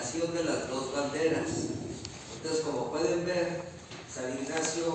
de 0.00 0.44
las 0.44 0.66
dos 0.70 0.94
banderas. 0.94 1.46
Entonces, 2.36 2.64
como 2.64 2.90
pueden 2.90 3.26
ver, 3.26 3.60
San 4.12 4.32
Ignacio 4.32 4.94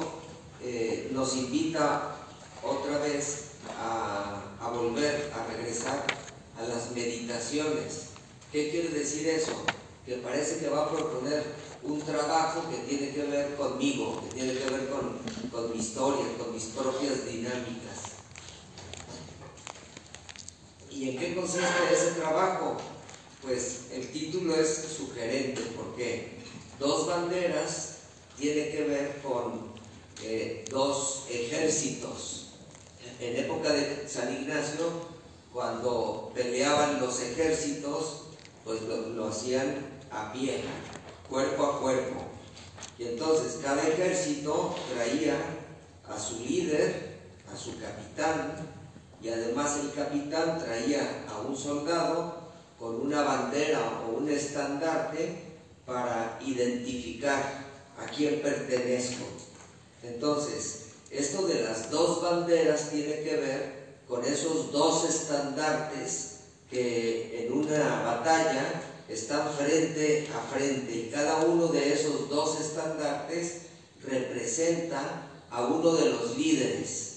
eh, 0.63 1.11
nos 1.13 1.35
invita 1.35 2.15
otra 2.63 2.97
vez 2.97 3.51
a, 3.79 4.71
volver, 4.73 5.31
a 5.35 5.45
regresar 5.53 6.07
a 6.57 6.63
las 6.63 6.89
meditaciones. 6.91 8.07
¿Qué 8.51 8.71
quiere 8.71 8.89
decir 8.89 9.27
eso? 9.27 9.51
Que 10.07 10.15
parece 10.15 10.57
que 10.57 10.69
va 10.69 10.85
a 10.85 10.89
proponer 10.91 11.43
un 11.83 12.01
trabajo 12.01 12.63
que 12.71 12.77
tiene 12.89 13.13
que 13.13 13.25
ver 13.25 13.55
conmigo, 13.55 14.23
que 14.23 14.35
tiene 14.35 14.57
que 14.57 14.69
ver 14.71 14.89
con 14.89 15.71
mi 15.71 15.77
historia, 15.77 16.25
con 16.39 16.51
mis 16.51 16.63
propias 16.65 17.27
dinámicas. 17.27 18.15
¿Y 20.89 21.09
en 21.11 21.19
qué 21.19 21.35
consiste 21.35 21.93
ese 21.93 22.19
trabajo? 22.19 22.77
Pues 23.45 23.91
el 23.93 24.07
título 24.07 24.55
es 24.55 24.87
sugerente 24.97 25.61
porque 25.77 26.39
dos 26.79 27.05
banderas 27.05 27.97
tiene 28.39 28.71
que 28.71 28.83
ver 28.85 29.21
con 29.21 29.69
eh, 30.23 30.65
dos 30.71 31.25
ejércitos. 31.29 32.47
En 33.19 33.35
época 33.35 33.71
de 33.71 34.09
San 34.09 34.33
Ignacio, 34.33 34.89
cuando 35.53 36.31
peleaban 36.33 36.99
los 36.99 37.21
ejércitos, 37.21 38.23
pues 38.63 38.81
lo, 38.81 39.09
lo 39.09 39.27
hacían 39.27 39.75
a 40.09 40.33
pie, 40.33 40.63
cuerpo 41.29 41.65
a 41.65 41.79
cuerpo. 41.79 42.21
Y 42.97 43.03
entonces 43.03 43.59
cada 43.61 43.87
ejército 43.87 44.75
traía 44.91 45.37
a 46.09 46.19
su 46.19 46.39
líder, 46.39 47.19
a 47.53 47.55
su 47.55 47.77
capitán, 47.79 48.55
y 49.21 49.29
además 49.29 49.77
el 49.81 49.93
capitán 49.93 50.57
traía 50.57 51.25
a 51.29 51.41
un 51.41 51.55
soldado 51.55 52.34
con 52.85 53.01
una 53.01 53.23
bandera 53.23 54.03
o 54.05 54.17
un 54.17 54.29
estandarte 54.29 55.37
para 55.87 56.37
identificar 56.45 57.65
a 57.97 58.05
quién 58.05 58.43
pertenezco. 58.43 59.25
Entonces, 60.03 60.81
esto 61.09 61.47
de 61.47 61.63
las 61.63 61.89
dos 61.89 62.21
banderas 62.21 62.91
tiene 62.91 63.23
que 63.23 63.37
ver 63.37 63.85
con 64.07 64.23
esos 64.23 64.71
dos 64.71 65.03
estandartes 65.03 66.41
que 66.69 67.47
en 67.47 67.53
una 67.53 68.03
batalla 68.03 68.83
están 69.09 69.51
frente 69.51 70.29
a 70.35 70.55
frente 70.55 70.95
y 70.95 71.09
cada 71.11 71.37
uno 71.37 71.69
de 71.69 71.91
esos 71.91 72.29
dos 72.29 72.61
estandartes 72.61 73.61
representa 74.03 75.27
a 75.49 75.65
uno 75.65 75.91
de 75.93 76.11
los 76.11 76.37
líderes 76.37 77.13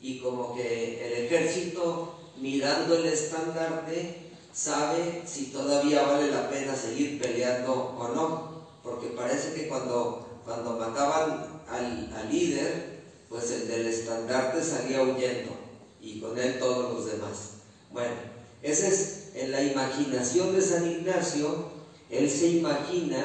y 0.00 0.20
como 0.20 0.54
que 0.54 1.04
el 1.04 1.24
ejército 1.24 2.14
mirando 2.36 2.94
el 2.94 3.06
estandarte 3.06 4.27
sabe 4.58 5.22
si 5.24 5.46
todavía 5.46 6.02
vale 6.02 6.32
la 6.32 6.50
pena 6.50 6.74
seguir 6.74 7.20
peleando 7.22 7.94
o 7.96 8.08
no, 8.08 8.66
porque 8.82 9.08
parece 9.08 9.54
que 9.54 9.68
cuando, 9.68 10.40
cuando 10.44 10.76
mataban 10.76 11.62
al, 11.68 12.12
al 12.12 12.28
líder, 12.28 12.98
pues 13.28 13.52
el 13.52 13.68
del 13.68 13.86
estandarte 13.86 14.60
salía 14.64 15.02
huyendo 15.02 15.52
y 16.00 16.20
con 16.20 16.36
él 16.36 16.58
todos 16.58 16.92
los 16.92 17.06
demás. 17.06 17.50
Bueno, 17.92 18.16
ese 18.60 18.88
es 18.88 19.28
en 19.34 19.52
la 19.52 19.62
imaginación 19.62 20.52
de 20.52 20.60
San 20.60 20.90
Ignacio, 20.90 21.68
él 22.10 22.28
se 22.28 22.48
imagina 22.48 23.24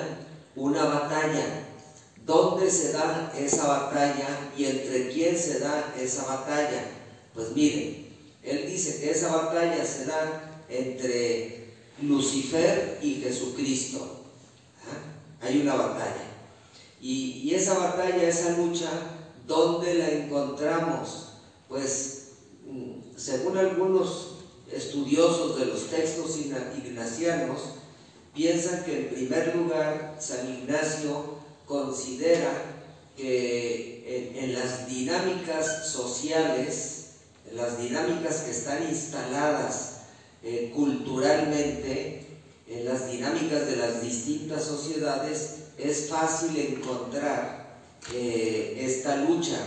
una 0.55 0.85
batalla. 0.85 1.65
¿Dónde 2.23 2.69
se 2.69 2.93
da 2.93 3.33
esa 3.35 3.67
batalla 3.67 4.51
y 4.55 4.65
entre 4.65 5.09
quién 5.09 5.35
se 5.35 5.59
da 5.59 5.95
esa 5.99 6.25
batalla? 6.25 6.85
Pues 7.33 7.51
miren, 7.51 8.07
él 8.43 8.67
dice 8.67 9.01
que 9.01 9.11
esa 9.11 9.35
batalla 9.35 9.83
se 9.83 10.05
da 10.05 10.52
entre 10.69 11.73
Lucifer 12.01 12.99
y 13.01 13.15
Jesucristo. 13.15 14.25
¿Ah? 14.85 15.45
Hay 15.45 15.61
una 15.61 15.75
batalla. 15.75 16.25
Y, 17.01 17.41
y 17.43 17.55
esa 17.55 17.77
batalla, 17.77 18.27
esa 18.27 18.57
lucha, 18.57 18.89
¿dónde 19.45 19.95
la 19.95 20.09
encontramos? 20.09 21.29
Pues 21.67 22.29
mm, 22.65 23.17
según 23.17 23.57
algunos 23.57 24.33
estudiosos 24.71 25.59
de 25.59 25.65
los 25.65 25.89
textos 25.89 26.37
ignacianos 26.37 27.59
piensan 28.33 28.83
que 28.83 28.99
en 28.99 29.09
primer 29.09 29.55
lugar 29.55 30.17
San 30.19 30.49
Ignacio 30.49 31.37
considera 31.65 32.51
que 33.15 34.33
en, 34.35 34.53
las 34.53 34.87
dinámicas 34.87 35.87
sociales, 35.87 37.05
en 37.49 37.57
las 37.57 37.79
dinámicas 37.79 38.37
que 38.37 38.51
están 38.51 38.83
instaladas 38.89 39.92
eh, 40.43 40.71
culturalmente, 40.73 42.25
en 42.67 42.85
las 42.85 43.11
dinámicas 43.11 43.65
de 43.67 43.75
las 43.75 44.01
distintas 44.01 44.63
sociedades, 44.63 45.55
es 45.77 46.09
fácil 46.09 46.57
encontrar 46.57 47.79
eh, 48.13 48.77
esta 48.79 49.17
lucha, 49.17 49.59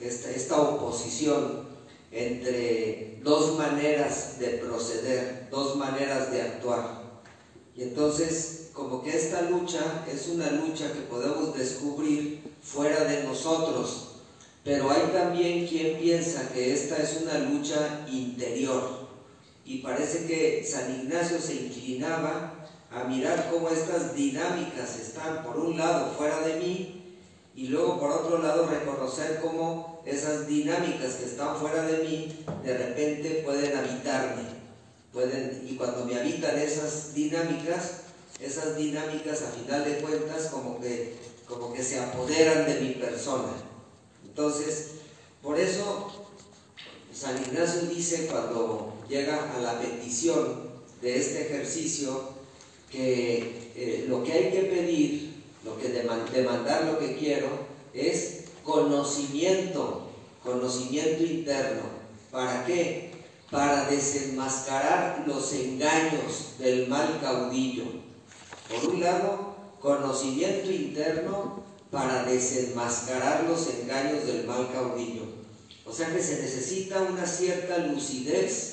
esta, 0.00 0.30
esta 0.30 0.60
oposición 0.60 1.68
entre 2.12 3.20
dos 3.22 3.56
maneras 3.56 4.38
de 4.38 4.48
proceder, 4.58 5.48
dos 5.50 5.76
maneras 5.76 6.32
de 6.32 6.42
actuar. 6.42 7.22
Y 7.76 7.82
entonces, 7.82 8.70
como 8.72 9.02
que 9.02 9.16
esta 9.16 9.42
lucha 9.42 10.04
es 10.12 10.28
una 10.28 10.50
lucha 10.50 10.92
que 10.92 11.00
podemos 11.00 11.56
descubrir 11.56 12.42
fuera 12.62 13.04
de 13.04 13.24
nosotros, 13.24 14.16
pero 14.64 14.90
hay 14.90 15.10
también 15.12 15.66
quien 15.66 15.98
piensa 15.98 16.52
que 16.52 16.72
esta 16.72 16.96
es 16.96 17.20
una 17.22 17.38
lucha 17.38 18.06
interior. 18.10 19.09
Y 19.64 19.78
parece 19.78 20.26
que 20.26 20.64
San 20.64 20.90
Ignacio 20.90 21.40
se 21.40 21.54
inclinaba 21.54 22.66
a 22.90 23.04
mirar 23.04 23.48
cómo 23.50 23.68
estas 23.68 24.14
dinámicas 24.14 24.98
están, 24.98 25.44
por 25.44 25.58
un 25.58 25.78
lado, 25.78 26.12
fuera 26.16 26.40
de 26.40 26.56
mí, 26.56 27.00
y 27.54 27.68
luego 27.68 28.00
por 28.00 28.10
otro 28.10 28.38
lado 28.38 28.66
reconocer 28.66 29.40
cómo 29.40 30.02
esas 30.06 30.46
dinámicas 30.46 31.14
que 31.14 31.26
están 31.26 31.56
fuera 31.56 31.82
de 31.82 32.04
mí 32.04 32.44
de 32.64 32.78
repente 32.78 33.42
pueden 33.44 33.76
habitarme. 33.76 34.42
Pueden, 35.12 35.66
y 35.68 35.76
cuando 35.76 36.04
me 36.04 36.18
habitan 36.18 36.58
esas 36.58 37.12
dinámicas, 37.12 38.02
esas 38.40 38.76
dinámicas 38.76 39.42
a 39.42 39.50
final 39.50 39.84
de 39.84 39.98
cuentas 39.98 40.46
como 40.46 40.80
que, 40.80 41.16
como 41.46 41.72
que 41.72 41.82
se 41.82 41.98
apoderan 41.98 42.64
de 42.66 42.80
mi 42.80 42.90
persona. 42.94 43.52
Entonces, 44.24 44.92
por 45.42 45.58
eso 45.58 46.28
San 47.12 47.36
Ignacio 47.42 47.82
dice 47.82 48.28
cuando 48.28 48.89
llega 49.10 49.52
a 49.54 49.60
la 49.60 49.78
petición 49.80 50.70
de 51.02 51.18
este 51.18 51.46
ejercicio 51.46 52.30
que 52.90 53.72
eh, 53.74 54.06
lo 54.08 54.24
que 54.24 54.32
hay 54.32 54.50
que 54.50 54.62
pedir 54.62 55.30
lo 55.64 55.78
que 55.78 55.88
demandar 55.88 56.84
lo 56.86 56.98
que 56.98 57.16
quiero 57.16 57.48
es 57.92 58.44
conocimiento, 58.64 60.08
conocimiento 60.42 61.22
interno. 61.22 61.82
¿Para 62.30 62.64
qué? 62.64 63.10
Para 63.50 63.84
desenmascarar 63.90 65.24
los 65.26 65.52
engaños 65.52 66.54
del 66.58 66.88
mal 66.88 67.18
caudillo. 67.20 67.84
Por 68.68 68.94
un 68.94 69.00
lado, 69.00 69.56
conocimiento 69.80 70.70
interno 70.70 71.62
para 71.90 72.24
desenmascarar 72.24 73.44
los 73.44 73.68
engaños 73.68 74.26
del 74.26 74.46
mal 74.46 74.70
caudillo. 74.72 75.24
O 75.84 75.92
sea 75.92 76.14
que 76.14 76.22
se 76.22 76.40
necesita 76.40 77.02
una 77.02 77.26
cierta 77.26 77.78
lucidez, 77.78 78.69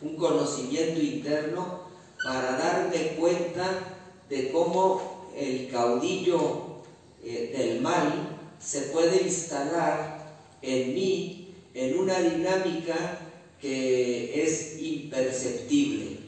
un 0.00 0.16
conocimiento 0.16 1.00
interno 1.00 1.84
para 2.24 2.56
darme 2.56 3.16
cuenta 3.18 3.96
de 4.28 4.50
cómo 4.50 5.30
el 5.36 5.70
caudillo 5.70 6.82
eh, 7.22 7.54
del 7.56 7.80
mal 7.80 8.38
se 8.58 8.82
puede 8.82 9.22
instalar 9.22 10.36
en 10.62 10.94
mí 10.94 11.54
en 11.74 11.98
una 11.98 12.18
dinámica 12.20 13.18
que 13.60 14.44
es 14.44 14.80
imperceptible. 14.80 16.18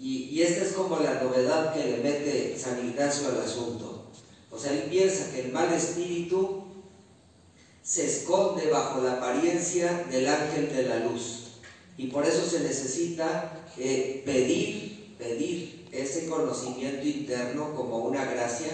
Y, 0.00 0.24
y, 0.24 0.42
esta 0.42 0.64
es 0.64 0.72
como 0.72 0.98
la 0.98 1.22
novedad 1.22 1.72
que 1.72 1.84
le 1.84 1.96
mete 1.98 2.58
San 2.58 2.84
Ignacio 2.84 3.28
al 3.28 3.40
asunto. 3.40 4.06
O 4.50 4.58
sea, 4.58 4.72
él 4.72 4.88
piensa 4.90 5.30
que 5.32 5.42
el 5.42 5.52
mal 5.52 5.72
espíritu 5.72 6.64
se 7.82 8.06
esconde 8.06 8.68
bajo 8.68 9.00
la 9.00 9.14
apariencia 9.14 10.06
del 10.10 10.28
ángel 10.28 10.72
de 10.74 10.82
la 10.84 10.98
luz. 11.00 11.41
Y 11.96 12.06
por 12.06 12.24
eso 12.24 12.48
se 12.48 12.60
necesita 12.60 13.64
eh, 13.78 14.22
pedir, 14.24 15.16
pedir 15.18 15.88
ese 15.92 16.26
conocimiento 16.26 17.06
interno 17.06 17.74
como 17.74 17.98
una 17.98 18.24
gracia 18.24 18.70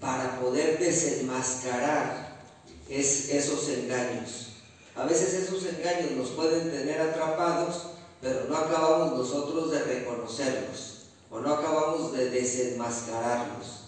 para 0.00 0.40
poder 0.40 0.78
desenmascarar 0.78 2.40
esos 2.88 3.68
engaños. 3.68 4.48
A 4.94 5.04
veces 5.04 5.34
esos 5.34 5.64
engaños 5.66 6.12
nos 6.12 6.30
pueden 6.30 6.70
tener 6.70 7.00
atrapados, 7.00 7.88
pero 8.20 8.44
no 8.48 8.56
acabamos 8.56 9.18
nosotros 9.18 9.70
de 9.70 9.82
reconocerlos 9.82 10.96
o 11.30 11.40
no 11.40 11.54
acabamos 11.54 12.12
de 12.12 12.30
desenmascararlos. 12.30 13.82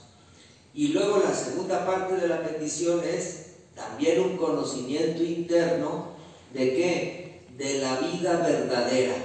Y 0.75 0.89
luego 0.89 1.23
la 1.25 1.35
segunda 1.35 1.87
parte 1.87 2.17
de 2.17 2.29
la 2.29 2.43
petición 2.43 3.03
es 3.03 3.47
también 3.75 4.21
un 4.21 4.37
conocimiento 4.37 5.23
interno 5.23 6.09
de 6.53 6.75
qué? 6.75 7.28
De 7.59 7.79
la 7.79 7.97
vida 7.97 8.37
verdadera, 8.37 9.17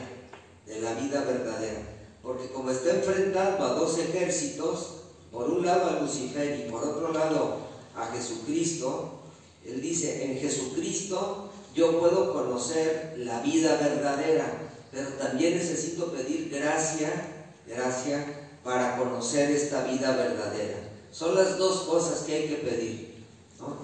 de 0.66 0.82
la 0.82 0.94
vida 0.96 1.24
verdadera. 1.24 1.82
porque 2.24 2.50
como 2.50 2.72
está 2.72 2.96
enfrentando 2.96 3.64
a 3.64 3.74
dos 3.74 3.98
ejércitos, 4.00 5.02
por 5.32 5.50
un 5.50 5.66
lado 5.66 5.90
a 5.90 6.00
Lucifer 6.02 6.66
y 6.66 6.72
por 6.72 6.84
otro 6.84 7.12
lado 7.12 7.58
a 7.96 8.08
Jesucristo, 8.08 9.20
él 9.66 9.82
dice, 9.82 10.26
en 10.26 10.40
Jesucristo 10.40 11.52
yo 11.76 12.00
puedo 12.00 12.34
conocer 12.34 13.16
la 13.18 13.42
vida 13.42 13.78
verdadera, 13.78 14.70
pero 14.92 15.10
también 15.10 15.58
necesito 15.58 16.12
pedir 16.12 16.50
gracia, 16.50 17.10
gracia 17.68 18.50
para 18.64 18.98
conocer 18.98 19.52
esta 19.52 19.84
vida 19.84 20.16
verdadera. 20.16 20.78
Son 21.12 21.36
las 21.36 21.58
dos 21.58 21.82
cosas 21.82 22.22
que 22.22 22.34
hay 22.34 22.48
que 22.48 22.56
pedir. 22.56 23.14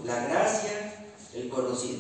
La 0.06 0.26
gracia 0.26 0.90
el 1.34 1.52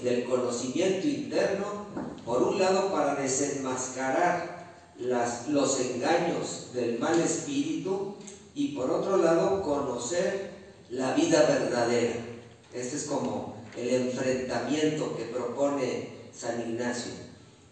del 0.03 0.25
conocimiento 0.25 1.07
interno, 1.07 1.85
por 2.29 2.43
un 2.43 2.59
lado 2.59 2.91
para 2.91 3.15
desenmascarar 3.15 4.67
los 4.99 5.79
engaños 5.79 6.67
del 6.75 6.99
mal 6.99 7.19
espíritu 7.19 8.17
y 8.53 8.75
por 8.75 8.91
otro 8.91 9.17
lado 9.17 9.63
conocer 9.63 10.51
la 10.91 11.15
vida 11.15 11.41
verdadera. 11.47 12.17
Este 12.71 12.97
es 12.97 13.05
como 13.05 13.55
el 13.75 13.89
enfrentamiento 13.89 15.17
que 15.17 15.23
propone 15.23 16.09
San 16.31 16.61
Ignacio. 16.61 17.13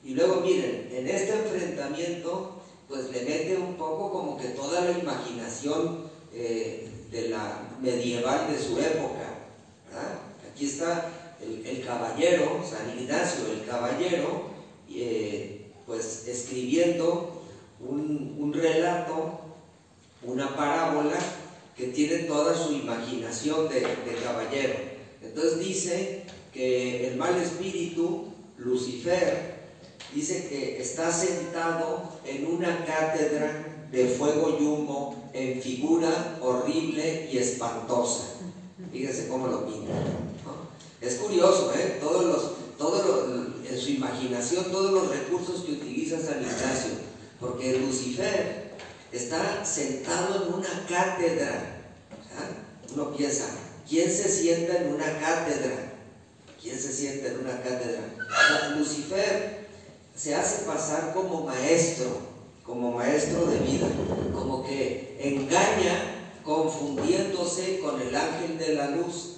Y 0.03 0.15
luego 0.15 0.41
miren, 0.41 0.89
en 0.91 1.07
este 1.07 1.33
enfrentamiento 1.33 2.59
pues 2.87 3.11
le 3.11 3.21
mete 3.25 3.57
un 3.57 3.75
poco 3.75 4.11
como 4.11 4.37
que 4.37 4.47
toda 4.49 4.81
la 4.81 4.97
imaginación 4.97 6.09
eh, 6.33 6.89
de 7.11 7.29
la 7.29 7.61
medieval 7.79 8.51
de 8.51 8.57
su 8.57 8.79
época. 8.79 9.35
Aquí 10.51 10.65
está 10.65 11.26
el, 11.41 11.85
caballero, 11.85 12.61
San 12.67 12.97
Ignacio, 12.97 13.51
el 13.51 13.65
caballero, 13.65 14.49
eh, 14.89 15.71
pues 15.85 16.27
escribiendo 16.27 17.41
un, 17.79 18.53
relato, 18.53 19.39
una 20.23 20.55
parábola 20.55 21.17
que 21.75 21.87
tiene 21.87 22.19
toda 22.23 22.55
su 22.55 22.73
imaginación 22.73 23.69
de, 23.69 23.81
de 23.81 24.15
caballero. 24.23 24.75
Entonces 25.21 25.59
dice 25.59 26.23
que 26.53 27.07
el 27.07 27.17
mal 27.17 27.37
espíritu, 27.37 28.25
Lucifer, 28.57 29.57
dice 30.13 30.47
que 30.47 30.81
está 30.81 31.11
sentado 31.11 32.19
en 32.25 32.47
una 32.47 32.85
cátedra 32.85 33.87
de 33.91 34.07
fuego 34.07 34.57
y 34.59 34.63
humo 34.63 35.29
en 35.33 35.61
figura 35.61 36.37
horrible 36.41 37.29
y 37.31 37.37
espantosa. 37.37 38.33
Fíjense 38.91 39.27
cómo 39.27 39.47
lo 39.47 39.65
pinta. 39.65 39.93
Es 41.01 41.15
curioso, 41.15 41.71
¿eh? 41.75 41.99
Todos 42.01 42.25
los, 42.25 43.69
en 43.69 43.77
su 43.77 43.89
imaginación, 43.91 44.71
todos 44.71 44.91
los 44.91 45.09
recursos 45.09 45.63
que 45.63 45.73
utiliza 45.73 46.19
San 46.19 46.41
Ignacio, 46.41 46.91
porque 47.39 47.77
Lucifer 47.79 48.71
está 49.11 49.63
sentado 49.63 50.43
en 50.43 50.53
una 50.53 50.85
cátedra. 50.89 51.83
Uno 52.93 53.15
piensa, 53.15 53.45
¿quién 53.87 54.11
se 54.11 54.29
sienta 54.29 54.77
en 54.77 54.93
una 54.93 55.19
cátedra? 55.19 55.93
¿Quién 56.61 56.79
se 56.79 56.91
sienta 56.91 57.27
en 57.27 57.39
una 57.41 57.61
cátedra? 57.61 58.01
Lucifer 58.75 59.67
se 60.15 60.33
hace 60.33 60.65
pasar 60.65 61.13
como 61.13 61.43
maestro, 61.43 62.07
como 62.63 62.93
maestro 62.93 63.45
de 63.45 63.59
vida, 63.59 63.87
como 64.33 64.65
que 64.65 65.15
engaña 65.19 66.15
confundiéndose 66.43 67.79
con 67.79 68.01
el 68.01 68.15
ángel 68.15 68.57
de 68.57 68.73
la 68.73 68.89
luz 68.91 69.36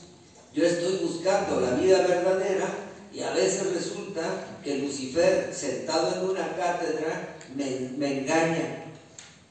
yo 0.54 0.66
estoy 0.66 0.98
buscando 0.98 1.62
la 1.62 1.72
vida 1.72 2.00
verdadera 2.08 2.68
y 3.14 3.22
a 3.22 3.32
veces 3.32 3.74
resulta 3.74 4.60
que 4.64 4.80
Lucifer, 4.80 5.54
sentado 5.54 6.16
en 6.16 6.30
una 6.30 6.56
cátedra, 6.56 7.38
me, 7.56 8.20
engaña 8.20 8.86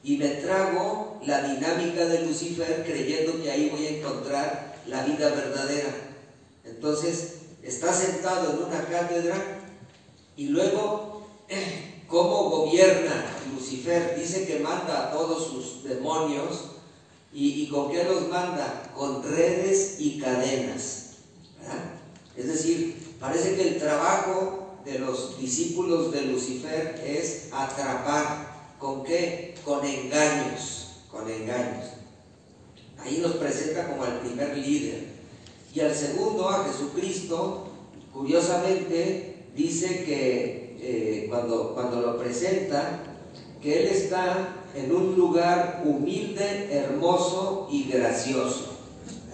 y 0.03 0.17
me 0.17 0.27
trago 0.27 1.19
la 1.25 1.43
dinámica 1.43 2.05
de 2.05 2.25
Lucifer 2.25 2.83
creyendo 2.85 3.41
que 3.41 3.51
ahí 3.51 3.69
voy 3.69 3.85
a 3.85 3.97
encontrar 3.97 4.75
la 4.87 5.03
vida 5.03 5.29
verdadera. 5.29 5.93
Entonces, 6.65 7.35
está 7.63 7.93
sentado 7.93 8.51
en 8.51 8.63
una 8.63 8.85
cátedra 8.85 9.35
y 10.35 10.47
luego, 10.47 11.27
¿cómo 12.07 12.49
gobierna 12.49 13.25
Lucifer? 13.53 14.15
Dice 14.17 14.45
que 14.45 14.59
manda 14.59 15.07
a 15.07 15.11
todos 15.11 15.47
sus 15.47 15.83
demonios 15.83 16.78
¿Y, 17.31 17.67
con 17.67 17.91
qué 17.91 18.03
los 18.03 18.27
manda? 18.29 18.91
Con 18.95 19.23
redes 19.23 19.97
y 19.99 20.19
cadenas. 20.19 21.17
Es 22.35 22.47
decir, 22.47 23.15
parece 23.19 23.55
que 23.55 23.69
el 23.69 23.77
trabajo 23.77 24.79
de 24.83 24.99
los 24.99 25.39
discípulos 25.39 26.11
de 26.11 26.23
Lucifer 26.23 26.99
es 27.05 27.49
atrapar. 27.51 28.75
¿Con 28.79 29.03
qué? 29.03 29.55
Con 29.63 29.85
engaños. 29.85 31.03
Con 31.11 31.29
engaños. 31.29 31.85
Ahí 32.97 33.19
nos 33.21 33.33
presenta 33.33 33.87
como 33.87 34.05
el 34.05 34.13
primer 34.19 34.57
líder. 34.57 35.07
Y 35.73 35.81
al 35.81 35.93
segundo, 35.93 36.49
a 36.49 36.65
Jesucristo, 36.65 37.67
curiosamente, 38.11 39.45
dice 39.55 40.03
que 40.03 40.77
eh, 40.81 41.27
cuando, 41.29 41.73
cuando 41.75 42.01
lo 42.01 42.17
presenta, 42.17 43.03
que 43.61 43.81
Él 43.81 43.87
está 43.87 44.58
en 44.75 44.95
un 44.95 45.15
lugar 45.15 45.83
humilde, 45.85 46.69
hermoso 46.71 47.67
y 47.71 47.85
gracioso. 47.85 48.77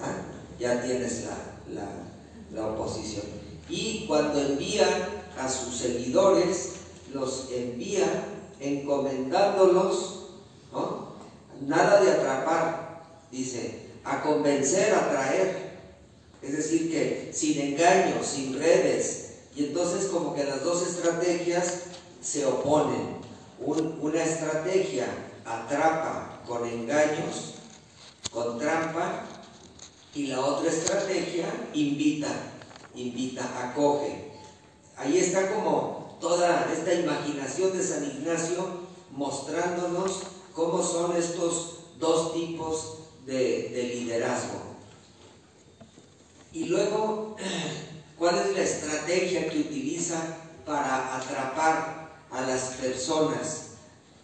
¿Ah? 0.02 0.18
Ya 0.60 0.82
tienes 0.82 1.26
la, 1.74 2.66
oposición. 2.68 3.26
Y 3.70 4.06
cuando 4.08 4.40
envía 4.40 4.88
a 5.38 5.50
sus 5.50 5.76
seguidores, 5.76 6.74
los 7.14 7.50
envía 7.52 8.06
encomendándolos, 8.60 10.30
nada 11.62 12.02
de 12.02 12.12
atrapar, 12.12 13.04
dice, 13.32 13.90
a 14.06 14.22
convencer, 14.22 14.94
a 14.94 15.10
traer. 15.10 15.76
Es 16.42 16.56
decir, 16.56 16.92
que 16.92 17.32
sin 17.34 17.60
engaños, 17.60 18.26
sin 18.26 18.58
redes. 18.58 19.32
Y 19.56 19.66
entonces 19.66 20.06
como 20.06 20.34
que 20.34 20.44
las 20.44 20.64
dos 20.64 20.88
estrategias 20.88 21.82
se 22.22 22.46
oponen. 22.46 23.25
Una 23.60 24.24
estrategia 24.24 25.08
atrapa 25.46 26.42
con 26.46 26.68
engaños, 26.68 27.56
con 28.32 28.60
trampa, 28.60 29.26
y 30.14 30.28
la 30.28 30.40
otra 30.40 30.70
estrategia 30.70 31.46
invita, 31.74 32.30
invita, 32.96 33.44
acoge. 33.64 34.32
Ahí 34.96 35.18
está 35.18 35.54
como 35.54 36.18
toda 36.22 36.72
esta 36.72 36.94
imaginación 36.94 37.78
de 37.78 37.84
San 37.84 38.04
Ignacio 38.06 38.86
mostrándonos 39.12 40.24
cómo 40.54 40.82
son 40.82 41.16
estos 41.18 41.80
dos 42.00 42.34
tipos 42.34 43.00
de, 43.26 43.70
de 43.70 43.84
liderazgo. 43.96 44.62
Y 46.54 46.66
luego, 46.66 47.36
¿cuál 48.18 48.38
es 48.40 48.56
la 48.56 48.62
estrategia 48.62 49.50
que 49.50 49.60
utiliza 49.60 50.38
para 50.66 51.18
atrapar 51.18 52.05
a 52.36 52.42
las 52.42 52.62
personas? 52.82 53.62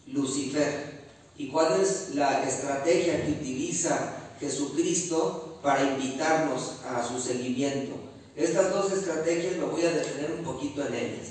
Lucifer 0.07 1.01
y 1.37 1.47
cuál 1.47 1.81
es 1.81 2.15
la 2.15 2.43
estrategia 2.43 3.25
que 3.25 3.31
utiliza 3.31 4.13
Jesucristo 4.39 5.59
para 5.63 5.93
invitarnos 5.93 6.77
a 6.85 7.07
su 7.07 7.19
seguimiento. 7.19 7.95
Estas 8.35 8.71
dos 8.71 8.91
estrategias 8.91 9.57
me 9.57 9.65
voy 9.65 9.83
a 9.83 9.91
detener 9.91 10.31
un 10.37 10.43
poquito 10.43 10.85
en 10.85 10.93
ellas. 10.93 11.27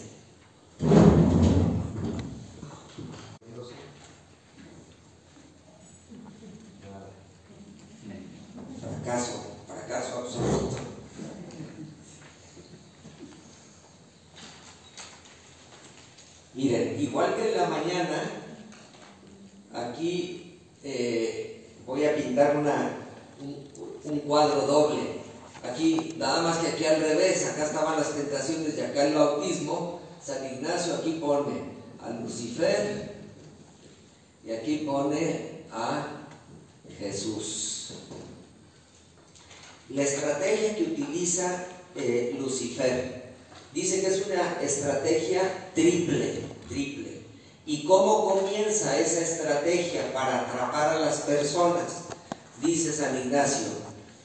Fracaso, 8.80 9.56
fracaso 9.66 10.18
absoluto. 10.18 10.76
Miren, 16.54 17.00
igual 17.00 17.36
que 17.36 17.48
en 17.48 17.49
mañana, 17.68 18.30
aquí 19.72 20.58
eh, 20.82 21.66
voy 21.86 22.04
a 22.04 22.16
pintar 22.16 22.56
una, 22.56 22.96
un, 24.04 24.18
cuadro 24.20 24.62
doble. 24.62 25.20
Aquí, 25.62 26.14
nada 26.16 26.42
más 26.42 26.58
que 26.58 26.68
aquí 26.68 26.84
al 26.84 27.00
revés, 27.00 27.46
acá 27.46 27.66
estaban 27.66 27.96
las 27.96 28.14
tentaciones 28.14 28.76
y 28.76 28.80
acá 28.80 29.04
el 29.04 29.14
bautismo. 29.14 30.00
San 30.22 30.44
Ignacio 30.54 30.94
aquí 30.94 31.12
pone 31.20 31.72
a 32.02 32.10
Lucifer 32.10 33.14
y 34.44 34.52
aquí 34.52 34.78
pone 34.78 35.64
a 35.72 36.26
Jesús. 36.98 37.92
La 39.90 40.02
estrategia 40.02 40.76
que 40.76 40.84
utiliza 40.84 41.64
eh, 41.96 42.36
Lucifer 42.38 43.32
dice 43.74 44.00
que 44.00 44.06
es 44.06 44.26
una 44.26 44.62
estrategia 44.62 45.70
triple, 45.74 46.42
triple. 46.68 46.99
¿Y 47.70 47.84
cómo 47.84 48.28
comienza 48.28 48.98
esa 48.98 49.20
estrategia 49.20 50.12
para 50.12 50.40
atrapar 50.40 50.88
a 50.88 50.98
las 50.98 51.18
personas? 51.18 52.00
Dice 52.60 52.92
San 52.92 53.16
Ignacio, 53.16 53.68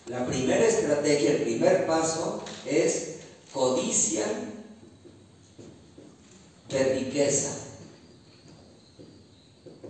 la 0.07 0.25
primera 0.25 0.65
estrategia, 0.65 1.29
el 1.29 1.43
primer 1.43 1.85
paso 1.85 2.41
es 2.65 3.17
codicia 3.53 4.25
de 6.69 6.83
riqueza. 6.95 7.51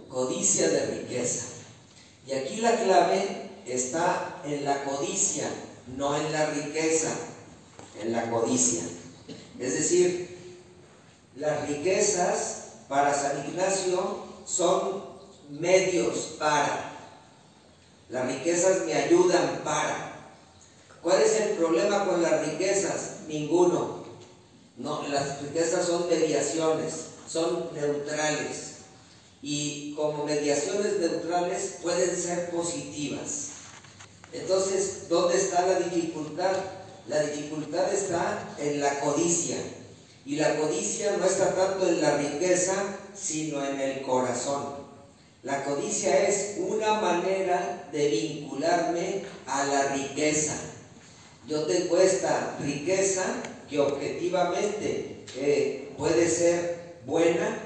codicia 0.09 0.67
de 0.69 0.85
riqueza. 0.87 1.45
Y 2.27 2.33
aquí 2.33 2.57
la 2.57 2.75
clave 2.83 3.51
está 3.65 4.41
en 4.43 4.65
la 4.65 4.83
codicia, 4.83 5.47
no 5.95 6.17
en 6.17 6.29
la 6.33 6.47
riqueza, 6.47 7.15
en 8.01 8.11
la 8.11 8.29
codicia. 8.29 8.83
Es 9.57 9.73
decir, 9.75 10.37
las 11.37 11.69
riquezas 11.69 12.64
para 12.87 13.13
San 13.13 13.47
Ignacio 13.47 14.25
son 14.45 15.03
medios 15.49 16.35
para. 16.39 16.91
Las 18.09 18.27
riquezas 18.27 18.85
me 18.85 18.93
ayudan 18.93 19.61
para. 19.63 20.13
¿Cuál 21.01 21.21
es 21.21 21.39
el 21.41 21.49
problema 21.57 22.05
con 22.05 22.21
las 22.21 22.45
riquezas? 22.45 23.21
Ninguno. 23.27 24.05
No, 24.77 25.07
las 25.07 25.41
riquezas 25.41 25.85
son 25.85 26.07
mediaciones, 26.09 26.93
son 27.27 27.69
neutrales. 27.73 28.73
Y 29.41 29.93
como 29.95 30.25
mediaciones 30.25 30.99
neutrales 30.99 31.75
pueden 31.81 32.15
ser 32.15 32.49
positivas. 32.49 33.49
Entonces, 34.33 35.07
¿dónde 35.07 35.37
está 35.37 35.65
la 35.65 35.79
dificultad? 35.79 36.55
La 37.07 37.21
dificultad 37.21 37.93
está 37.93 38.55
en 38.59 38.81
la 38.81 38.99
codicia. 38.99 39.57
Y 40.25 40.37
la 40.37 40.55
codicia 40.55 41.17
no 41.17 41.25
está 41.25 41.53
tanto 41.53 41.87
en 41.87 42.01
la 42.01 42.17
riqueza, 42.17 42.73
sino 43.13 43.63
en 43.63 43.79
el 43.79 44.01
corazón. 44.01 44.85
La 45.43 45.63
codicia 45.63 46.27
es 46.27 46.55
una 46.57 46.99
manera 46.99 47.87
de 47.91 48.07
vincularme 48.07 49.21
a 49.45 49.65
la 49.65 49.89
riqueza. 49.89 50.55
Yo 51.47 51.65
tengo 51.67 51.97
esta 51.99 52.57
riqueza 52.59 53.23
que 53.69 53.79
objetivamente 53.79 55.23
eh, 55.37 55.93
puede 55.95 56.27
ser 56.27 56.95
buena, 57.05 57.59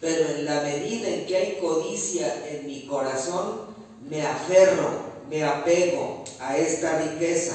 pero 0.00 0.26
en 0.30 0.46
la 0.46 0.62
medida 0.62 1.08
en 1.08 1.26
que 1.26 1.36
hay 1.36 1.58
codicia 1.60 2.48
en 2.50 2.66
mi 2.66 2.86
corazón, 2.86 3.66
me 4.08 4.22
aferro, 4.22 4.88
me 5.28 5.44
apego 5.44 6.24
a 6.40 6.56
esta 6.56 6.98
riqueza. 6.98 7.54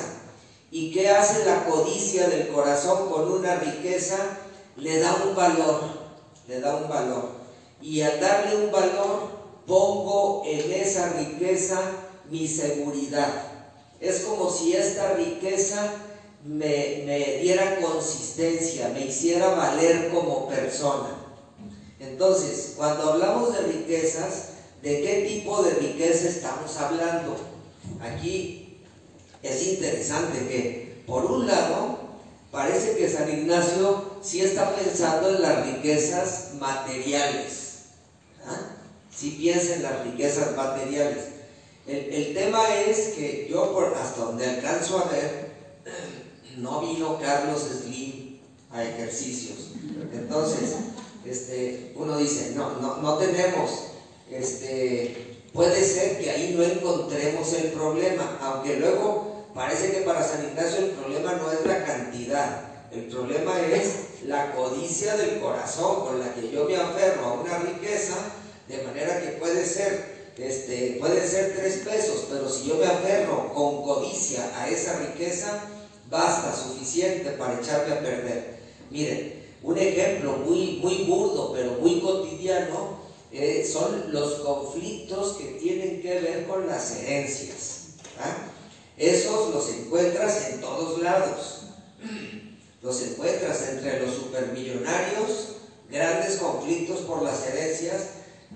¿Y 0.70 0.92
qué 0.92 1.10
hace 1.10 1.46
la 1.46 1.66
codicia 1.66 2.28
del 2.30 2.50
corazón 2.50 3.10
con 3.10 3.32
una 3.32 3.56
riqueza? 3.56 4.18
Le 4.78 5.00
da 5.00 5.24
un 5.28 5.36
valor, 5.36 5.82
le 6.48 6.60
da 6.60 6.76
un 6.76 6.90
valor. 6.90 7.32
Y 7.82 8.02
al 8.02 8.20
darle 8.20 8.66
un 8.66 8.72
valor, 8.72 9.42
pongo 9.66 10.44
en 10.46 10.72
esa 10.72 11.10
riqueza 11.14 11.80
mi 12.30 12.48
seguridad. 12.48 13.52
Es 14.00 14.22
como 14.22 14.50
si 14.50 14.74
esta 14.74 15.14
riqueza 15.14 15.94
me, 16.44 17.40
diera 17.42 17.80
consistencia, 17.80 18.90
me 18.90 19.06
hiciera 19.06 19.50
valer 19.50 20.10
como 20.10 20.48
persona. 20.48 21.18
Entonces, 22.00 22.74
cuando 22.78 23.12
hablamos 23.12 23.54
de 23.54 23.62
riquezas, 23.62 24.50
¿de 24.82 25.02
qué 25.02 25.28
tipo 25.28 25.62
de 25.62 25.76
riqueza 25.76 26.30
estamos 26.30 26.76
hablando? 26.78 27.36
Aquí 28.02 28.80
es 29.44 29.68
interesante 29.68 30.48
que, 30.48 31.04
por 31.06 31.26
un 31.26 31.46
lado, 31.46 32.00
parece 32.52 32.96
que 32.96 33.10
San 33.10 33.30
Ignacio 33.30 34.11
sí 34.22 34.42
está 34.42 34.76
pensando 34.76 35.30
en 35.30 35.42
las 35.42 35.66
riquezas 35.66 36.52
materiales. 36.60 37.72
Si 39.14 39.32
piensa 39.32 39.76
en 39.76 39.84
las 39.84 40.04
riquezas 40.04 40.56
materiales. 40.56 41.26
El, 41.88 42.34
tema 42.34 42.74
es 42.76 43.10
que 43.16 43.48
yo, 43.50 43.74
por, 43.74 43.94
hasta 43.96 44.22
donde 44.22 44.46
alcanzo 44.46 45.00
a 45.00 45.06
ver, 45.12 45.52
no 46.58 46.82
vino 46.82 47.20
Carlos 47.20 47.62
Slim 47.62 48.40
a 48.72 48.84
ejercicios. 48.84 49.72
Entonces, 50.14 50.76
este, 51.26 51.94
uno 51.96 52.18
dice, 52.18 52.54
no, 52.56 52.80
no, 52.80 52.98
no 52.98 53.18
tenemos, 53.18 53.72
este, 54.30 55.44
puede 55.54 55.84
ser 55.84 56.20
que 56.20 56.32
ahí 56.32 56.54
no 56.56 56.64
encontremos 56.64 57.52
el 57.54 57.72
problema, 57.72 58.40
aunque 58.42 58.78
luego 58.78 59.46
parece 59.54 59.92
que 59.92 60.02
para 60.02 60.26
San 60.26 60.46
Ignacio 60.46 60.86
el 60.86 60.92
problema 60.92 61.34
no 61.34 61.52
es 61.52 61.66
la 61.66 61.84
cantidad, 61.84 62.62
el 62.92 63.08
problema 63.08 63.60
es 63.60 64.11
la 64.26 64.54
codicia 64.54 65.16
del 65.18 65.40
corazón 65.40 66.02
con 66.02 66.20
la 66.20 66.34
que 66.34 66.50
yo 66.52 66.66
me 66.66 66.76
aferro 66.76 67.26
a 67.26 67.34
una 67.34 67.58
riqueza, 67.60 68.16
de 68.68 68.84
manera 68.84 69.20
que 69.22 69.38
puede 69.40 69.66
ser 69.66 70.12
este, 70.38 71.00
ser 71.28 71.56
tres 71.56 71.82
pesos, 71.86 72.26
pero 72.30 72.50
si 72.50 72.68
yo 72.68 72.76
me 72.78 72.86
aferro 72.86 73.54
con 73.54 73.84
codicia 73.84 74.52
a 74.58 74.68
esa 74.70 75.00
riqueza, 75.00 75.64
basta, 76.10 76.56
suficiente 76.56 77.32
para 77.32 77.60
echarme 77.60 77.94
a 77.94 78.00
perder. 78.02 78.60
Miren, 78.90 79.42
un 79.62 79.78
ejemplo 79.78 80.38
muy, 80.38 80.80
muy 80.82 81.04
burdo, 81.04 81.54
pero 81.54 81.74
muy 81.74 82.00
cotidiano, 82.02 83.02
eh, 83.32 83.68
son 83.72 84.12
los 84.12 84.36
conflictos 84.42 85.34
que 85.34 85.46
tienen 85.60 86.02
que 86.02 86.20
ver 86.20 86.48
con 86.48 86.68
las 86.68 86.98
herencias. 86.98 87.82
¿ah? 88.20 88.50
Esos 88.98 89.54
los 89.54 89.70
encuentras 89.70 90.50
en 90.50 90.62
todos 90.62 91.02
lados. 91.02 91.62
Los 92.82 93.02
encuentras 93.04 93.70
entre 93.70 94.00
los 94.00 94.16
supermillonarios, 94.16 95.58
grandes 95.90 96.38
conflictos 96.38 97.02
por 97.02 97.22
las 97.22 97.46
herencias, 97.48 98.08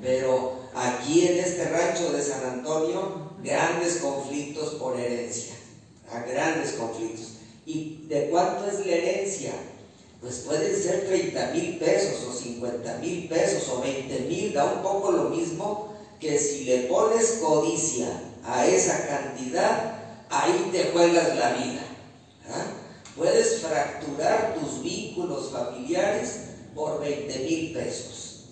pero 0.01 0.59
aquí 0.73 1.27
en 1.27 1.37
este 1.37 1.65
rancho 1.65 2.11
de 2.11 2.23
San 2.23 2.43
Antonio, 2.43 3.31
grandes 3.43 3.97
conflictos 3.97 4.75
por 4.75 4.99
herencia, 4.99 5.53
grandes 6.27 6.73
conflictos. 6.73 7.33
¿Y 7.67 8.05
de 8.07 8.29
cuánto 8.29 8.65
es 8.65 8.85
la 8.85 8.95
herencia? 8.95 9.53
Pues 10.21 10.37
pueden 10.39 10.75
ser 10.75 11.05
30 11.05 11.51
mil 11.51 11.77
pesos 11.77 12.23
o 12.27 12.33
50 12.33 12.97
mil 12.97 13.27
pesos 13.27 13.69
o 13.69 13.81
20 13.81 14.19
mil, 14.21 14.53
da 14.53 14.65
un 14.65 14.81
poco 14.81 15.11
lo 15.11 15.29
mismo 15.29 15.93
que 16.19 16.39
si 16.39 16.63
le 16.63 16.83
pones 16.83 17.39
codicia 17.41 18.07
a 18.43 18.65
esa 18.65 19.05
cantidad, 19.05 19.99
ahí 20.29 20.69
te 20.71 20.85
juegas 20.85 21.35
la 21.35 21.53
vida. 21.53 21.81
¿ah? 22.49 22.84
Puedes 23.15 23.61
fracturar 23.61 24.55
tus 24.59 24.83
vínculos 24.83 25.51
familiares 25.51 26.39
por 26.75 26.99
20 26.99 27.39
mil 27.39 27.73
pesos. 27.73 28.47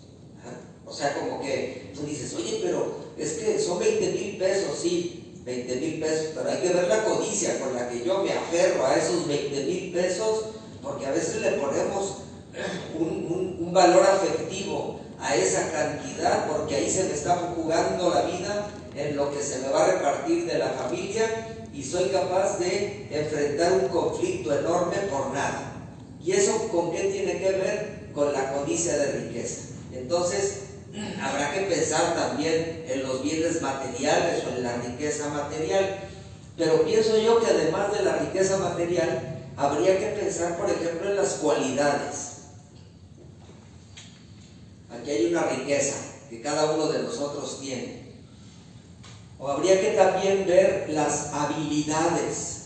O 0.86 0.94
sea, 0.94 1.14
como 1.16 1.42
que 1.42 1.92
tú 1.94 2.06
dices, 2.06 2.34
oye, 2.36 2.60
pero 2.64 2.96
es 3.18 3.34
que 3.34 3.60
son 3.60 3.80
20 3.80 4.12
mil 4.12 4.38
pesos, 4.38 4.78
sí, 4.82 5.34
20 5.44 5.76
mil 5.78 6.00
pesos, 6.00 6.28
pero 6.36 6.50
hay 6.50 6.58
que 6.60 6.74
ver 6.74 6.88
la 6.88 7.04
codicia 7.04 7.60
con 7.60 7.76
la 7.76 7.90
que 7.90 8.06
yo 8.06 8.24
me 8.24 8.32
aferro 8.32 8.86
a 8.86 8.96
esos 8.96 9.28
20 9.28 9.64
mil 9.66 9.92
pesos, 9.92 10.46
porque 10.82 11.08
a 11.08 11.12
veces 11.12 11.42
le 11.42 11.52
ponemos 11.54 12.18
un, 13.00 13.58
un 13.60 13.74
valor 13.74 14.04
afectivo 14.04 15.00
a 15.20 15.36
esa 15.36 15.72
cantidad, 15.72 16.48
porque 16.48 16.76
ahí 16.76 16.90
se 16.90 17.06
me 17.06 17.14
está 17.14 17.54
jugando 17.56 18.10
la 18.10 18.22
vida 18.24 18.70
en 18.96 19.16
lo 19.16 19.32
que 19.34 19.42
se 19.42 19.60
me 19.60 19.70
va 19.70 19.86
a 19.86 19.92
repartir 19.94 20.46
de 20.46 20.60
la 20.60 20.70
familia 20.70 21.53
y 21.74 21.84
soy 21.84 22.10
capaz 22.10 22.60
de 22.60 23.08
enfrentar 23.10 23.74
un 23.74 23.88
conflicto 23.90 24.58
enorme 24.58 24.96
por 25.10 25.34
nada. 25.34 25.74
¿Y 26.24 26.32
eso 26.32 26.68
con 26.70 26.92
qué 26.92 27.06
tiene 27.06 27.40
que 27.40 27.52
ver? 27.52 28.10
Con 28.14 28.32
la 28.32 28.54
codicia 28.54 28.96
de 28.98 29.12
riqueza. 29.14 29.62
Entonces, 29.92 30.60
habrá 31.22 31.52
que 31.52 31.62
pensar 31.62 32.14
también 32.16 32.86
en 32.88 33.04
los 33.04 33.24
bienes 33.24 33.62
materiales 33.62 34.44
o 34.46 34.56
en 34.56 34.64
la 34.64 34.76
riqueza 34.78 35.30
material. 35.30 36.00
Pero 36.56 36.86
pienso 36.86 37.18
yo 37.18 37.40
que 37.40 37.48
además 37.48 37.92
de 37.92 38.04
la 38.04 38.18
riqueza 38.18 38.58
material, 38.58 39.40
habría 39.58 39.98
que 39.98 40.08
pensar, 40.22 40.56
por 40.56 40.70
ejemplo, 40.70 41.10
en 41.10 41.16
las 41.16 41.34
cualidades. 41.34 42.34
Aquí 44.92 45.10
hay 45.10 45.26
una 45.32 45.48
riqueza 45.48 45.96
que 46.30 46.42
cada 46.42 46.72
uno 46.74 46.88
de 46.88 47.02
nosotros 47.02 47.60
tiene. 47.60 48.03
O 49.44 49.50
habría 49.50 49.82
que 49.82 49.90
también 49.90 50.46
ver 50.48 50.90
las 50.92 51.34
habilidades. 51.34 52.60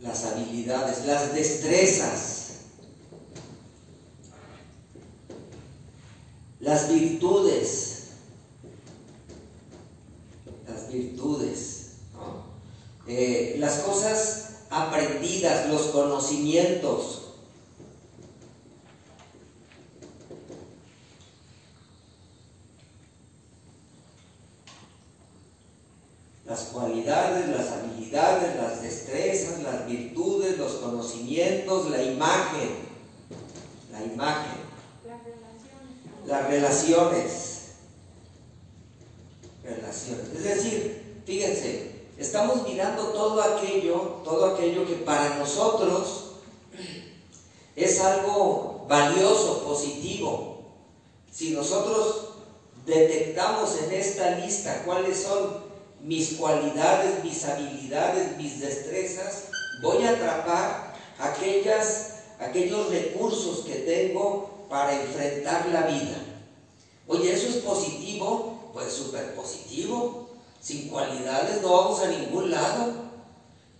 Las 0.00 0.24
habilidades, 0.24 1.04
las 1.04 1.34
destrezas 1.34 2.44
Las 6.60 6.88
virtudes, 6.88 8.04
las 10.66 10.90
virtudes, 10.90 11.88
eh, 13.06 13.56
las 13.58 13.80
cosas 13.80 14.60
aprendidas, 14.70 15.68
los 15.68 15.82
conocimientos. 15.88 17.23
Las 26.54 26.66
cualidades, 26.66 27.48
las 27.48 27.68
habilidades, 27.72 28.54
las 28.54 28.80
destrezas, 28.80 29.60
las 29.64 29.88
virtudes, 29.88 30.56
los 30.56 30.74
conocimientos, 30.74 31.90
la 31.90 32.00
imagen, 32.00 32.76
la 33.90 34.04
imagen 34.04 34.64
las 36.26 36.46
relaciones. 36.46 37.62
Relaciones. 39.64 40.26
Es 40.32 40.44
decir, 40.44 41.22
fíjense, 41.26 42.02
estamos 42.18 42.62
mirando 42.68 43.08
todo 43.08 43.42
aquello, 43.42 44.20
todo 44.22 44.54
aquello 44.54 44.86
que 44.86 44.94
para 44.94 45.38
nosotros 45.38 46.36
es 47.74 48.00
algo 48.00 48.84
algo 48.84 48.86
valioso, 48.88 49.64
positivo. 49.64 50.62
Si 51.32 51.50
nosotros 51.50 52.28
detectamos 52.86 53.76
en 53.82 53.92
esta 53.92 54.38
lista 54.38 54.84
cuáles 54.84 55.22
son 55.22 55.63
mis 56.04 56.34
cualidades, 56.34 57.24
mis 57.24 57.44
habilidades, 57.46 58.36
mis 58.36 58.60
destrezas, 58.60 59.44
voy 59.80 60.04
a 60.04 60.10
atrapar 60.10 60.94
aquellas, 61.18 62.24
aquellos 62.38 62.90
recursos 62.90 63.64
que 63.64 63.76
tengo 63.76 64.66
para 64.68 65.00
enfrentar 65.00 65.66
la 65.72 65.82
vida. 65.82 66.16
Oye, 67.06 67.32
¿eso 67.32 67.48
es 67.48 67.56
positivo? 67.56 68.70
Pues 68.74 68.92
súper 68.92 69.34
positivo. 69.34 70.28
Sin 70.60 70.88
cualidades 70.88 71.62
no 71.62 71.72
vamos 71.72 72.00
a 72.00 72.08
ningún 72.08 72.50
lado. 72.50 72.92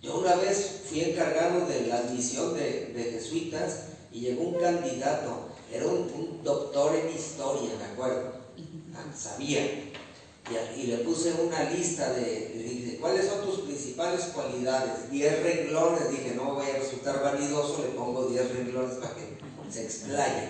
Yo 0.01 0.17
una 0.17 0.35
vez 0.35 0.81
fui 0.87 1.01
encargado 1.01 1.67
de 1.67 1.87
la 1.87 1.97
admisión 1.97 2.55
de, 2.55 3.09
jesuitas 3.13 3.87
y 4.11 4.21
llegó 4.21 4.43
un 4.43 4.59
candidato, 4.59 5.49
era 5.71 5.87
un, 5.87 6.41
doctor 6.43 6.95
en 6.95 7.09
historia, 7.09 7.71
me 7.79 7.85
acuerdo, 7.85 8.33
ah, 8.95 9.03
sabía. 9.15 9.91
Y, 10.77 10.83
le 10.87 10.97
puse 10.97 11.33
una 11.33 11.63
lista 11.71 12.13
de, 12.13 12.53
le 12.55 12.63
dije, 12.63 12.97
¿cuáles 12.97 13.25
son 13.25 13.45
tus 13.45 13.61
principales 13.61 14.25
cualidades? 14.25 15.09
Diez 15.09 15.41
renglones, 15.41 16.11
dije, 16.11 16.33
no 16.35 16.53
voy 16.53 16.69
a 16.69 16.77
resultar 16.77 17.21
vanidoso, 17.23 17.81
le 17.81 17.89
pongo 17.89 18.27
diez 18.27 18.53
renglones 18.53 18.97
para 18.97 19.15
que 19.15 19.37
se 19.71 19.83
explaye. 19.83 20.49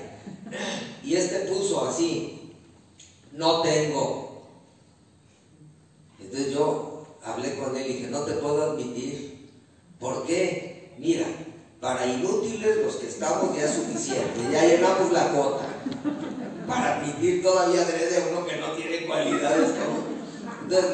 Y 1.03 1.15
este 1.15 1.51
puso 1.51 1.87
así, 1.87 2.53
no 3.31 3.61
tengo. 3.61 4.43
Entonces 6.19 6.53
yo 6.53 7.07
hablé 7.23 7.55
con 7.55 7.75
él 7.77 7.89
y 7.89 7.93
dije, 7.93 8.07
no 8.07 8.21
te 8.21 8.33
puedo 8.33 8.71
admitir. 8.71 9.49
¿Por 9.99 10.25
qué? 10.25 10.93
Mira, 10.97 11.25
para 11.79 12.05
inútiles 12.05 12.77
los 12.77 12.95
que 12.95 13.07
estamos 13.07 13.55
ya 13.55 13.65
es 13.65 13.75
suficiente, 13.75 14.41
ya 14.51 14.65
llenamos 14.65 15.11
la 15.11 15.31
cuota. 15.31 15.65
Para 16.67 16.97
admitir 16.97 17.43
todavía 17.43 17.85
de 17.85 18.31
uno 18.31 18.45
que 18.45 18.57
no 18.57 18.64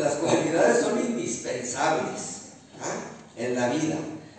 las 0.01 0.15
cualidades 0.15 0.83
son 0.83 0.99
indispensables 0.99 2.41
¿ah? 2.81 3.11
en 3.37 3.55
la 3.55 3.69
vida. 3.69 3.95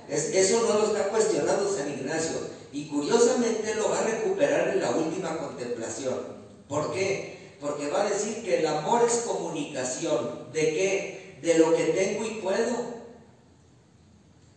eso 0.08 0.62
no 0.62 0.78
lo 0.78 0.86
está 0.86 1.08
cuestionando 1.08 1.74
San 1.74 1.90
Ignacio 1.90 2.36
y 2.72 2.88
curiosamente 2.88 3.74
lo 3.74 3.90
va 3.90 4.00
a 4.00 4.04
recuperar 4.04 4.68
en 4.68 4.80
la 4.80 4.90
última 4.90 5.38
contemplación. 5.38 6.42
¿Por 6.68 6.92
qué? 6.92 7.42
porque 7.62 7.88
va 7.88 8.02
a 8.02 8.10
decir 8.10 8.42
que 8.42 8.58
el 8.58 8.66
amor 8.66 9.02
es 9.06 9.22
comunicación. 9.24 10.48
¿De 10.52 10.60
qué? 10.60 11.38
De 11.40 11.58
lo 11.58 11.74
que 11.74 11.84
tengo 11.84 12.26
y 12.26 12.40
puedo. 12.42 13.02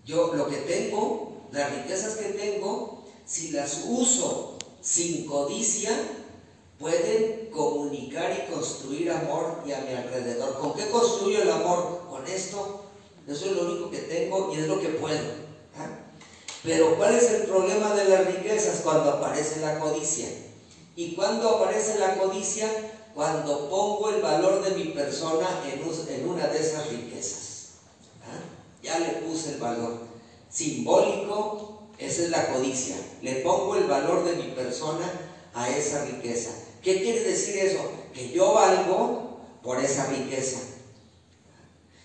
Yo 0.03 0.33
lo 0.33 0.47
que 0.47 0.57
tengo, 0.57 1.47
las 1.51 1.71
riquezas 1.71 2.15
que 2.15 2.29
tengo, 2.29 3.05
si 3.25 3.51
las 3.51 3.85
uso 3.87 4.57
sin 4.81 5.25
codicia, 5.27 5.91
pueden 6.79 7.49
comunicar 7.51 8.31
y 8.31 8.51
construir 8.51 9.11
amor 9.11 9.63
y 9.65 9.71
a 9.71 9.81
mi 9.81 9.93
alrededor. 9.93 10.59
¿Con 10.59 10.73
qué 10.73 10.89
construyo 10.89 11.41
el 11.41 11.51
amor? 11.51 12.01
Con 12.09 12.27
esto. 12.27 12.81
Eso 13.27 13.45
es 13.45 13.51
lo 13.53 13.63
único 13.63 13.89
que 13.89 13.99
tengo 13.99 14.53
y 14.53 14.59
es 14.59 14.67
lo 14.67 14.79
que 14.79 14.89
puedo. 14.89 15.23
¿ah? 15.77 15.87
Pero 16.63 16.95
¿cuál 16.97 17.15
es 17.15 17.29
el 17.31 17.43
problema 17.43 17.93
de 17.93 18.05
las 18.05 18.25
riquezas? 18.25 18.81
Cuando 18.81 19.11
aparece 19.11 19.61
la 19.61 19.79
codicia. 19.79 20.27
¿Y 20.95 21.15
cuando 21.15 21.49
aparece 21.49 21.99
la 21.99 22.17
codicia? 22.17 22.69
Cuando 23.13 23.69
pongo 23.69 24.09
el 24.09 24.21
valor 24.21 24.63
de 24.63 24.71
mi 24.71 24.91
persona 24.91 25.47
en, 25.65 26.27
una 26.27 26.47
de 26.47 26.59
esas 26.59 26.89
riquezas. 26.89 27.69
¿Ah? 28.23 28.39
Ya 28.83 28.99
le 28.99 29.21
puse 29.21 29.53
el 29.53 29.57
valor. 29.59 29.99
Simbólico, 30.49 31.83
esa 31.97 32.23
es 32.23 32.29
la 32.29 32.53
codicia. 32.53 32.95
Le 33.21 33.35
pongo 33.35 33.75
el 33.75 33.85
valor 33.85 34.25
de 34.25 34.35
mi 34.35 34.51
persona 34.51 35.09
a 35.53 35.69
esa 35.69 36.05
riqueza. 36.05 36.51
¿Qué 36.85 37.01
quiere 37.01 37.21
decir 37.21 37.57
eso? 37.57 37.79
Que 38.13 38.29
yo 38.29 38.53
valgo 38.53 39.39
por 39.63 39.83
esa 39.83 40.05
riqueza. 40.05 40.59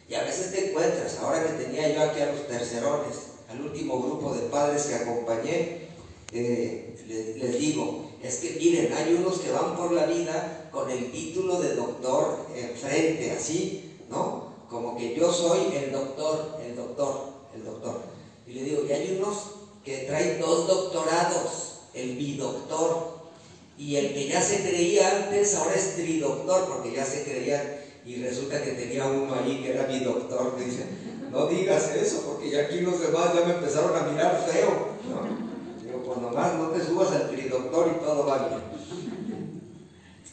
Y 0.08 0.14
a 0.14 0.24
veces 0.24 0.52
te 0.52 0.70
encuentras, 0.70 1.18
ahora 1.18 1.44
que 1.44 1.62
tenía 1.62 1.94
yo 1.94 2.00
aquí 2.00 2.22
a 2.22 2.32
los 2.32 2.48
tercerones, 2.48 3.14
al 3.50 3.60
último 3.60 4.02
grupo 4.02 4.32
de 4.32 4.48
padres 4.48 4.84
que 4.84 4.94
acompañé, 4.94 5.88
eh, 6.32 6.96
les 7.06 7.58
digo, 7.58 8.10
es 8.22 8.36
que 8.36 8.52
miren, 8.52 8.90
hay 8.94 9.12
unos 9.12 9.40
que 9.40 9.52
van 9.52 9.76
por 9.76 9.92
la 9.92 10.06
vida 10.06 10.70
con 10.72 10.90
el 10.90 11.12
título 11.12 11.60
de 11.60 11.74
doctor 11.74 12.46
enfrente, 12.56 13.32
así, 13.32 13.98
¿no? 14.08 14.54
Como 14.70 14.96
que 14.96 15.14
yo 15.14 15.30
soy 15.30 15.76
el 15.76 15.92
doctor, 15.92 16.58
el 16.64 16.74
doctor, 16.74 17.34
el 17.54 17.64
doctor. 17.64 18.00
Y 18.46 18.52
le 18.54 18.64
digo, 18.64 18.86
y 18.88 18.92
hay 18.92 19.18
unos 19.20 19.36
que 19.84 19.98
traen 20.06 20.40
dos 20.40 20.66
doctorados, 20.66 21.80
el 21.92 22.16
bidoctor, 22.16 23.19
y 23.80 23.96
el 23.96 24.12
que 24.12 24.28
ya 24.28 24.42
se 24.42 24.60
creía 24.60 25.24
antes, 25.24 25.54
ahora 25.54 25.74
es 25.74 25.96
tridoctor, 25.96 26.68
porque 26.68 26.92
ya 26.92 27.02
se 27.02 27.24
creía, 27.24 27.82
y 28.04 28.22
resulta 28.22 28.62
que 28.62 28.72
tenía 28.72 29.06
uno 29.06 29.34
allí 29.34 29.62
que 29.62 29.70
era 29.70 29.86
bidoctor, 29.86 30.54
que 30.54 30.64
dice, 30.66 30.84
no 31.30 31.46
digas 31.46 31.90
eso, 31.96 32.24
porque 32.26 32.50
ya 32.50 32.64
aquí 32.64 32.80
los 32.82 33.00
demás 33.00 33.34
ya 33.34 33.46
me 33.46 33.54
empezaron 33.54 33.96
a 33.96 34.06
mirar 34.06 34.46
feo, 34.46 34.68
¿no? 35.08 36.04
cuando 36.04 36.30
más 36.30 36.54
no 36.56 36.68
te 36.68 36.84
subas 36.84 37.10
al 37.12 37.30
tridoctor 37.30 37.96
y 37.96 38.04
todo 38.04 38.26
va 38.26 38.48
bien. 38.48 38.60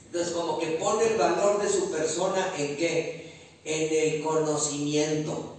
Entonces, 0.07 0.33
como 0.33 0.60
que 0.60 0.67
pone 0.71 1.07
el 1.07 1.17
valor 1.17 1.62
de 1.62 1.69
su 1.69 1.89
persona 1.91 2.53
en 2.57 2.75
qué? 2.75 3.31
En 3.63 4.13
el 4.15 4.23
conocimiento. 4.23 5.53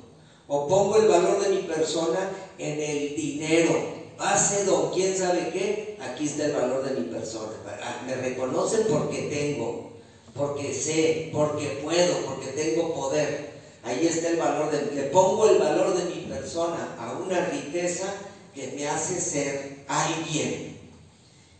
O 0.46 0.66
pongo 0.66 0.96
el 0.96 1.08
valor 1.08 1.40
de 1.40 1.50
mi 1.50 1.62
persona 1.62 2.30
en 2.58 2.80
el 2.80 3.14
dinero. 3.14 3.70
Hace 4.18 4.64
don 4.64 4.92
quién 4.92 5.16
sabe 5.16 5.50
qué, 5.52 5.87
aquí 6.00 6.26
está 6.26 6.46
el 6.46 6.52
valor 6.52 6.84
de 6.84 7.00
mi 7.00 7.08
persona. 7.08 7.52
Ah, 7.82 8.02
me 8.06 8.14
reconocen 8.14 8.86
porque 8.88 9.22
tengo, 9.22 9.92
porque 10.34 10.72
sé, 10.74 11.30
porque 11.32 11.80
puedo, 11.82 12.18
porque 12.26 12.48
tengo 12.48 12.94
poder. 12.94 13.48
Ahí 13.84 14.06
está 14.06 14.28
el 14.28 14.36
valor 14.36 14.70
de 14.70 14.94
le 14.94 15.02
pongo 15.04 15.48
el 15.48 15.58
valor 15.58 15.96
de 15.96 16.14
mi 16.14 16.22
persona 16.22 16.96
a 16.98 17.12
una 17.12 17.46
riqueza 17.46 18.12
que 18.54 18.72
me 18.72 18.88
hace 18.88 19.20
ser 19.20 19.84
alguien. 19.86 20.78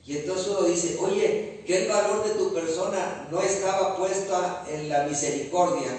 Y 0.05 0.17
entonces 0.17 0.49
uno 0.49 0.63
dice, 0.63 0.97
oye, 1.01 1.63
que 1.67 1.85
el 1.85 1.89
valor 1.89 2.27
de 2.27 2.35
tu 2.35 2.53
persona 2.53 3.29
no 3.31 3.43
estaba 3.43 3.97
puesto 3.97 4.35
en 4.71 4.89
la 4.89 5.05
misericordia. 5.05 5.91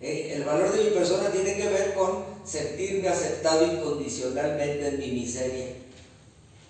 Eh, 0.00 0.32
el 0.34 0.44
valor 0.44 0.72
de 0.72 0.84
mi 0.84 0.90
persona 0.90 1.30
tiene 1.30 1.54
que 1.54 1.68
ver 1.68 1.94
con 1.94 2.24
sentirme 2.44 3.08
aceptado 3.08 3.66
incondicionalmente 3.66 4.88
en 4.88 4.98
mi 4.98 5.10
miseria. 5.12 5.75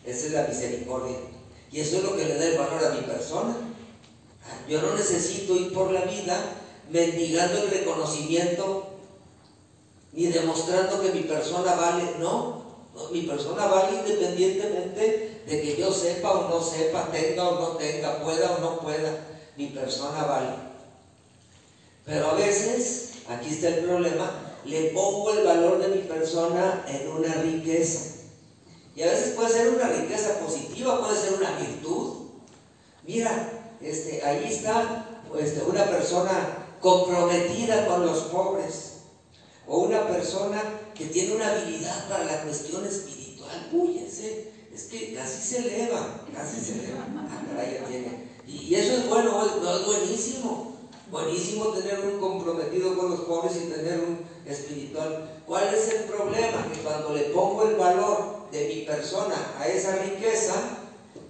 Esa 0.07 0.27
es 0.27 0.33
la 0.33 0.47
misericordia. 0.47 1.17
Y 1.73 1.81
eso 1.81 1.99
es 1.99 2.05
lo 2.05 2.17
que 2.17 2.25
le 2.25 2.37
da 2.37 2.47
el 2.47 2.59
valor 2.59 2.85
a 2.85 2.95
mi 2.95 3.01
persona. 3.03 3.57
Yo 4.69 4.81
no 4.81 4.95
necesito 4.95 5.57
ir 5.57 5.73
por 5.73 5.91
la 5.91 6.03
vida 6.03 6.53
mendigando 6.91 7.63
el 7.65 7.71
reconocimiento 7.71 8.87
ni 10.13 10.27
demostrando 10.27 11.01
que 11.03 11.11
mi 11.11 11.23
persona 11.23 11.75
vale. 11.75 12.05
No, 12.21 12.65
mi 13.13 13.23
persona 13.23 13.67
vale 13.67 13.99
independientemente 13.99 15.43
de 15.47 15.61
que 15.61 15.77
yo 15.77 15.93
sepa 15.93 16.31
o 16.33 16.49
no 16.49 16.63
sepa, 16.63 17.11
tenga 17.11 17.49
o 17.49 17.61
no 17.61 17.69
tenga, 17.77 18.23
pueda 18.23 18.53
o 18.53 18.61
no 18.61 18.81
pueda. 18.81 19.27
Mi 19.57 19.67
persona 19.67 20.25
vale. 20.25 20.51
Pero 22.05 22.31
a 22.31 22.35
veces, 22.35 23.11
aquí 23.29 23.51
está 23.51 23.69
el 23.69 23.85
problema, 23.85 24.31
le 24.65 24.91
pongo 24.91 25.33
el 25.33 25.45
valor 25.45 25.79
de 25.79 25.89
mi 25.89 26.03
persona 26.03 26.85
en 26.89 27.09
una 27.09 27.35
riqueza. 27.35 28.16
Y 28.97 29.03
a 29.03 29.07
veces 29.07 29.35
puede 29.35 29.51
ser 29.51 29.69
una 29.69 29.89
riqueza 29.89 30.41
positiva, 30.41 31.01
puede 31.01 31.21
ser 31.21 31.35
una 31.35 31.59
virtud. 31.59 32.15
Mira, 33.07 33.77
este, 33.83 34.25
ahí 34.25 34.47
está 34.51 35.07
este, 35.39 35.63
una 35.63 35.85
persona 35.85 36.67
comprometida 36.81 37.87
con 37.87 38.07
los 38.07 38.19
pobres 38.25 38.93
o 39.67 39.81
una 39.81 40.07
persona 40.07 40.63
que 40.95 41.07
tiene 41.07 41.35
una 41.35 41.51
habilidad 41.51 42.09
para 42.09 42.25
la 42.25 42.43
cuestión 42.43 42.87
espiritual, 42.87 43.69
uy, 43.73 43.99
es 44.77 44.85
que 44.85 45.15
casi 45.15 45.43
se 45.43 45.59
eleva, 45.59 46.23
casi 46.35 46.61
se 46.61 46.73
eleva. 46.75 47.07
Ah, 47.17 47.43
caray, 47.51 47.81
tiene. 47.89 48.29
Y, 48.47 48.75
eso 48.75 48.99
es 48.99 49.09
bueno, 49.09 49.45
es, 49.45 49.87
buenísimo. 49.87 50.77
Buenísimo 51.11 51.67
tener 51.69 52.01
un 52.01 52.21
comprometido 52.21 52.97
con 52.97 53.11
los 53.11 53.21
pobres 53.21 53.57
y 53.57 53.71
tener 53.71 54.01
un 54.01 54.21
espiritual. 54.45 55.43
¿Cuál 55.47 55.75
es 55.75 55.89
el 55.89 56.03
problema? 56.05 56.67
Que 56.73 56.81
cuando 56.81 57.15
le 57.15 57.23
pongo 57.31 57.63
el 57.69 57.77
valor 57.77 58.36
de 58.51 58.69
mi 58.69 58.83
persona 58.83 59.55
a 59.59 59.69
esa 59.69 59.97
riqueza, 59.97 60.55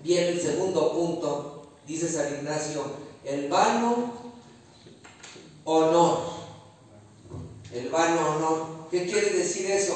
viene 0.03 0.29
el 0.29 0.41
segundo 0.41 0.93
punto, 0.93 1.63
dice 1.87 2.09
San 2.09 2.33
Ignacio, 2.35 2.83
el 3.25 3.49
vano 3.49 4.13
honor 5.65 6.37
el 7.73 7.89
vano 7.91 8.37
honor. 8.37 8.67
¿Qué 8.91 9.07
quiere 9.07 9.31
decir 9.31 9.71
eso? 9.71 9.95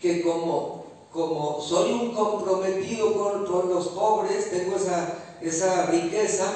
Que 0.00 0.22
como, 0.22 0.84
como 1.12 1.60
soy 1.60 1.92
un 1.92 2.14
comprometido 2.14 3.14
con, 3.14 3.68
los 3.68 3.88
pobres, 3.88 4.50
tengo 4.50 4.76
esa, 4.76 5.18
esa 5.40 5.86
riqueza 5.86 6.46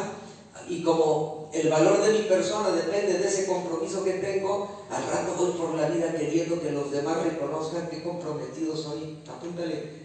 y 0.69 0.83
como 0.83 1.34
el 1.55 1.69
valor 1.69 2.03
de 2.03 2.13
mi 2.13 2.25
persona 2.27 2.71
depende 2.73 3.19
de 3.19 3.29
ese 3.29 3.47
compromiso 3.47 4.03
que 4.03 4.15
tengo, 4.15 4.87
al 4.91 5.07
rato 5.07 5.35
voy 5.39 5.53
por 5.53 5.75
la 5.77 5.89
vida 5.89 6.13
queriendo 6.13 6.61
que 6.61 6.73
los 6.73 6.91
demás 6.91 7.23
reconozcan 7.23 7.89
qué 7.89 8.03
comprometido 8.03 8.77
soy. 8.77 9.19
Apúntale, 9.29 10.05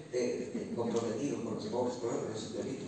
comprometido 0.76 1.44
con 1.44 1.56
los 1.56 1.66
pobres, 1.66 1.96
por 1.96 2.14
ejemplo, 2.14 2.40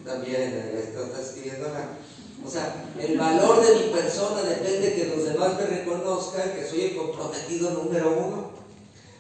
también 0.06 0.74
estás 0.78 1.28
escribiendo 1.28 1.70
la... 1.70 1.98
O 2.46 2.50
sea, 2.50 2.86
el 3.00 3.18
valor 3.18 3.66
de 3.66 3.76
mi 3.76 3.92
persona 3.92 4.42
depende 4.44 4.94
que 4.94 5.16
los 5.16 5.26
demás 5.26 5.58
me 5.58 5.66
reconozcan 5.66 6.54
que 6.54 6.68
soy 6.68 6.82
el 6.82 6.98
comprometido 6.98 7.72
número 7.72 8.12
uno. 8.12 8.52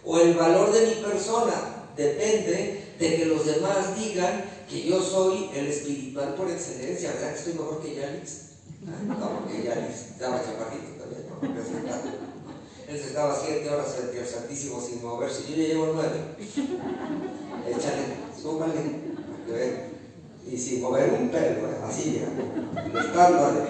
O 0.04 0.19
el 0.19 0.34
valor 0.36 0.71
de 0.71 0.88
mi 0.88 0.93
persona 1.04 1.88
depende 1.95 2.95
de 2.97 3.15
que 3.15 3.25
los 3.25 3.45
demás 3.45 3.99
digan 3.99 4.45
que 4.69 4.84
yo 4.84 5.01
soy 5.01 5.49
el 5.56 5.67
espiritual 5.67 6.36
por 6.36 6.49
excelencia, 6.49 7.12
¿verdad 7.12 7.34
que 7.34 7.39
estoy 7.39 7.54
mejor 7.54 7.82
que 7.82 7.95
Yalix? 7.95 8.50
No, 9.07 9.39
porque 9.39 9.63
Yalix 9.63 10.12
estaba 10.12 10.43
chaparrito 10.43 10.93
también, 10.99 11.27
¿no? 11.29 12.31
Él 12.91 12.99
se 12.99 13.07
estaba 13.07 13.39
siete 13.41 13.69
horas 13.69 13.95
al 13.95 14.27
Santísimo 14.27 14.81
sin 14.81 15.01
moverse. 15.01 15.43
Yo 15.49 15.55
ya 15.55 15.67
llevo 15.67 15.91
nueve. 15.93 16.36
Échale, 17.69 18.03
súmale, 18.39 18.73
que 19.45 19.51
ver. 19.51 19.91
Y 20.45 20.57
sin 20.57 20.81
mover 20.81 21.13
un 21.13 21.29
pelo, 21.29 21.69
¿eh? 21.69 21.77
así 21.88 22.19
ya. 22.19 22.99
Estando 22.99 23.65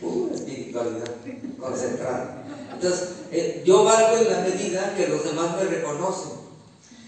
uh, 0.00 0.30
espiritualidad 0.34 1.10
concentrada. 1.58 2.44
Entonces, 2.72 3.08
eh, 3.30 3.62
yo 3.66 3.84
valgo 3.84 4.16
en 4.16 4.32
la 4.32 4.40
medida 4.40 4.94
que 4.96 5.08
los 5.08 5.22
demás 5.24 5.56
me 5.56 5.64
reconocen. 5.64 6.32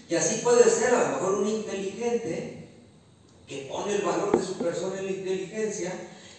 Y 0.07 0.15
así 0.15 0.41
puede 0.43 0.69
ser, 0.69 0.93
a 0.93 1.09
lo 1.09 1.15
mejor 1.15 1.35
un 1.35 1.47
inteligente 1.47 2.67
que 3.47 3.67
pone 3.71 3.95
el 3.95 4.03
valor 4.03 4.37
de 4.37 4.45
su 4.45 4.53
persona 4.59 4.99
en 4.99 5.05
la 5.05 5.11
inteligencia 5.11 5.93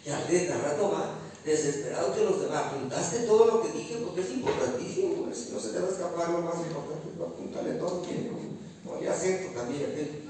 y 0.07 0.11
al 0.11 0.63
rato 0.63 0.91
va 0.93 1.19
desesperado 1.45 2.15
que 2.15 2.25
los 2.25 2.41
demás. 2.41 2.67
Apuntaste 2.67 3.21
todo 3.21 3.47
lo 3.47 3.63
que 3.63 3.73
dije 3.73 3.97
porque 4.05 4.21
es 4.21 4.31
importantísimo, 4.31 5.25
pues, 5.25 5.51
no 5.51 5.61
se 5.61 5.71
te 5.71 5.81
va 5.81 5.89
a 5.89 5.91
escapar 5.91 6.31
lo 6.31 6.39
más 6.41 6.57
importante, 6.57 7.09
pues, 7.17 7.29
apuntale 7.29 7.73
todo 7.75 8.01
bien. 8.03 8.31
No, 8.85 9.01
ya 9.01 9.15
también. 9.55 10.25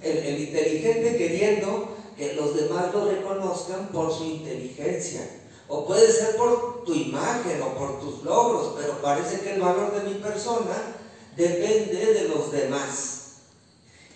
El, 0.00 0.16
el 0.18 0.40
inteligente 0.40 1.16
queriendo 1.16 1.88
que 2.16 2.34
los 2.34 2.54
demás 2.54 2.92
lo 2.92 3.10
reconozcan 3.10 3.88
por 3.88 4.12
su 4.12 4.24
inteligencia. 4.24 5.40
O 5.66 5.86
puede 5.86 6.10
ser 6.12 6.36
por 6.36 6.84
tu 6.84 6.94
imagen 6.94 7.62
o 7.62 7.74
por 7.74 8.00
tus 8.00 8.22
logros, 8.22 8.74
pero 8.76 9.00
parece 9.00 9.40
que 9.40 9.54
el 9.54 9.60
valor 9.60 9.94
de 9.94 10.10
mi 10.10 10.18
persona 10.20 10.96
depende 11.36 12.12
de 12.12 12.28
los 12.28 12.52
demás 12.52 13.14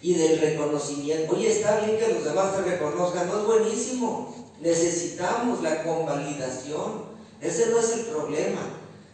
y 0.03 0.15
del 0.15 0.39
reconocimiento. 0.41 1.35
Oye, 1.35 1.51
está 1.51 1.81
bien 1.81 1.99
que 1.99 2.13
los 2.13 2.25
demás 2.25 2.55
te 2.55 2.63
reconozcan, 2.63 3.29
no 3.29 3.41
es 3.41 3.47
buenísimo. 3.47 4.48
Necesitamos 4.61 5.63
la 5.63 5.85
convalidación. 5.85 7.05
Ese 7.41 7.67
no 7.67 7.79
es 7.79 7.91
el 7.91 8.01
problema. 8.07 8.61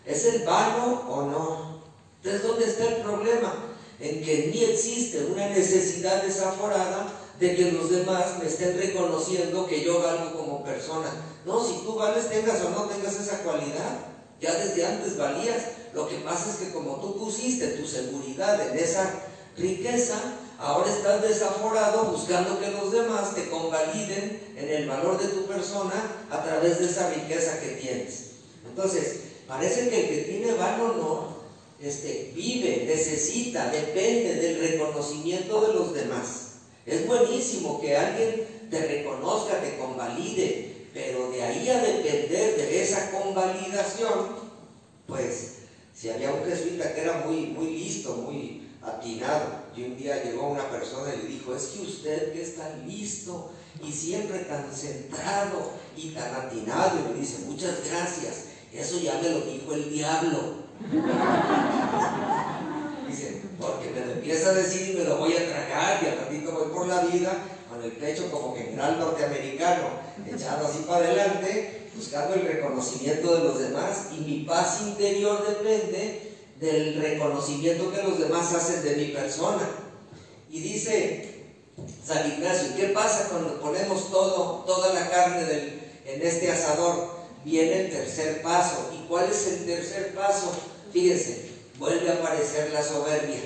¿Es 0.06 0.24
el 0.26 0.44
vano 0.44 1.02
o 1.08 1.22
no? 1.22 1.82
Entonces, 2.22 2.42
¿dónde 2.46 2.64
está 2.64 2.84
el 2.86 3.02
problema? 3.02 3.52
En 4.00 4.22
que 4.22 4.50
ni 4.52 4.64
existe 4.64 5.26
una 5.26 5.48
necesidad 5.48 6.22
desaforada 6.22 7.06
de 7.38 7.56
que 7.56 7.72
los 7.72 7.90
demás 7.90 8.38
me 8.38 8.46
estén 8.46 8.76
reconociendo 8.78 9.66
que 9.66 9.84
yo 9.84 10.00
valgo 10.00 10.36
como 10.36 10.64
persona. 10.64 11.10
No, 11.44 11.62
si 11.62 11.74
tú 11.84 11.94
vales, 11.94 12.28
tengas 12.28 12.62
o 12.62 12.70
no 12.70 12.84
tengas 12.84 13.14
esa 13.14 13.42
cualidad. 13.42 14.06
Ya 14.40 14.54
desde 14.54 14.86
antes 14.86 15.16
valías. 15.16 15.62
Lo 15.92 16.08
que 16.08 16.16
pasa 16.16 16.50
es 16.50 16.56
que 16.56 16.72
como 16.72 16.96
tú 16.96 17.18
pusiste 17.18 17.68
tu 17.68 17.86
seguridad 17.86 18.68
en 18.68 18.78
esa 18.78 19.10
riqueza, 19.56 20.20
ahora 20.58 20.90
estás 20.90 21.22
desaforado 21.22 22.04
buscando 22.04 22.60
que 22.60 22.70
los 22.70 22.92
demás 22.92 23.34
te 23.34 23.48
convaliden 23.48 24.40
en 24.56 24.68
el 24.68 24.88
valor 24.88 25.20
de 25.20 25.28
tu 25.28 25.46
persona 25.46 26.26
a 26.30 26.42
través 26.42 26.78
de 26.78 26.86
esa 26.86 27.10
riqueza 27.10 27.60
que 27.60 27.68
tienes. 27.80 28.30
Entonces, 28.66 29.20
parece 29.46 29.88
que 29.88 30.00
el 30.00 30.08
que 30.08 30.32
tiene 30.32 30.52
valor 30.54 30.96
no, 30.96 31.34
este, 31.80 32.32
vive, 32.34 32.84
necesita, 32.86 33.70
depende 33.70 34.36
del 34.36 34.60
reconocimiento 34.60 35.66
de 35.66 35.74
los 35.74 35.94
demás. 35.94 36.54
Es 36.86 37.06
buenísimo 37.06 37.80
que 37.80 37.96
alguien 37.96 38.46
te 38.70 38.86
reconozca, 38.86 39.60
te 39.60 39.76
convalide, 39.78 40.88
pero 40.92 41.30
de 41.30 41.42
ahí 41.42 41.68
a 41.68 41.80
depender 41.80 42.56
de 42.56 42.82
esa 42.82 43.10
convalidación, 43.10 44.44
pues 45.06 45.54
si 45.94 46.10
había 46.10 46.32
un 46.32 46.44
jesuita 46.44 46.94
que 46.94 47.02
era 47.02 47.24
muy, 47.26 47.46
muy 47.46 47.70
listo, 47.70 48.16
muy, 48.16 48.63
atinado. 48.84 49.64
Y 49.76 49.84
un 49.84 49.96
día 49.96 50.22
llegó 50.22 50.48
una 50.48 50.68
persona 50.70 51.14
y 51.14 51.22
le 51.22 51.28
dijo, 51.28 51.54
es 51.54 51.66
que 51.66 51.82
usted 51.82 52.32
que 52.32 52.42
es 52.42 52.56
tan 52.56 52.86
listo 52.86 53.50
y 53.82 53.92
siempre 53.92 54.40
tan 54.40 54.70
centrado 54.72 55.72
y 55.96 56.10
tan 56.10 56.34
atinado, 56.34 56.98
y 57.00 57.14
le 57.14 57.20
dice, 57.20 57.44
muchas 57.46 57.76
gracias, 57.88 58.44
eso 58.72 59.00
ya 59.00 59.20
me 59.22 59.30
lo 59.30 59.40
dijo 59.40 59.72
el 59.72 59.90
diablo. 59.90 60.64
dice, 63.08 63.42
porque 63.60 63.90
me 63.90 64.06
lo 64.06 64.12
empieza 64.12 64.50
a 64.50 64.54
decir 64.54 64.90
y 64.90 64.98
me 64.98 65.04
lo 65.04 65.18
voy 65.18 65.34
a 65.34 65.48
tragar 65.48 66.02
y 66.02 66.06
al 66.06 66.18
ratito 66.18 66.52
voy 66.52 66.72
por 66.72 66.86
la 66.86 67.04
vida 67.04 67.32
con 67.70 67.82
el 67.82 67.92
pecho 67.92 68.30
como 68.30 68.56
general 68.56 68.98
norteamericano, 68.98 69.84
echado 70.26 70.66
así 70.66 70.84
para 70.86 71.06
adelante, 71.06 71.88
buscando 71.94 72.34
el 72.34 72.42
reconocimiento 72.42 73.34
de 73.34 73.44
los 73.44 73.58
demás 73.58 74.08
y 74.16 74.20
mi 74.20 74.44
paz 74.44 74.82
interior 74.82 75.44
depende 75.46 76.33
del 76.60 77.00
reconocimiento 77.00 77.92
que 77.92 78.02
los 78.02 78.18
demás 78.18 78.52
hacen 78.54 78.82
de 78.82 78.96
mi 78.96 79.06
persona. 79.12 79.68
Y 80.50 80.60
dice 80.60 81.34
San 82.06 82.30
Ignacio, 82.30 82.76
¿qué 82.76 82.88
pasa 82.88 83.28
cuando 83.30 83.60
ponemos 83.60 84.10
todo, 84.10 84.64
toda 84.66 84.94
la 84.94 85.08
carne 85.10 85.44
en 86.04 86.22
este 86.22 86.50
asador? 86.50 87.24
Viene 87.44 87.86
el 87.86 87.90
tercer 87.90 88.42
paso. 88.42 88.90
¿Y 88.94 89.06
cuál 89.06 89.30
es 89.30 89.46
el 89.48 89.66
tercer 89.66 90.14
paso? 90.14 90.52
Fíjense, 90.92 91.50
vuelve 91.78 92.10
a 92.10 92.14
aparecer 92.14 92.72
la 92.72 92.82
soberbia. 92.82 93.40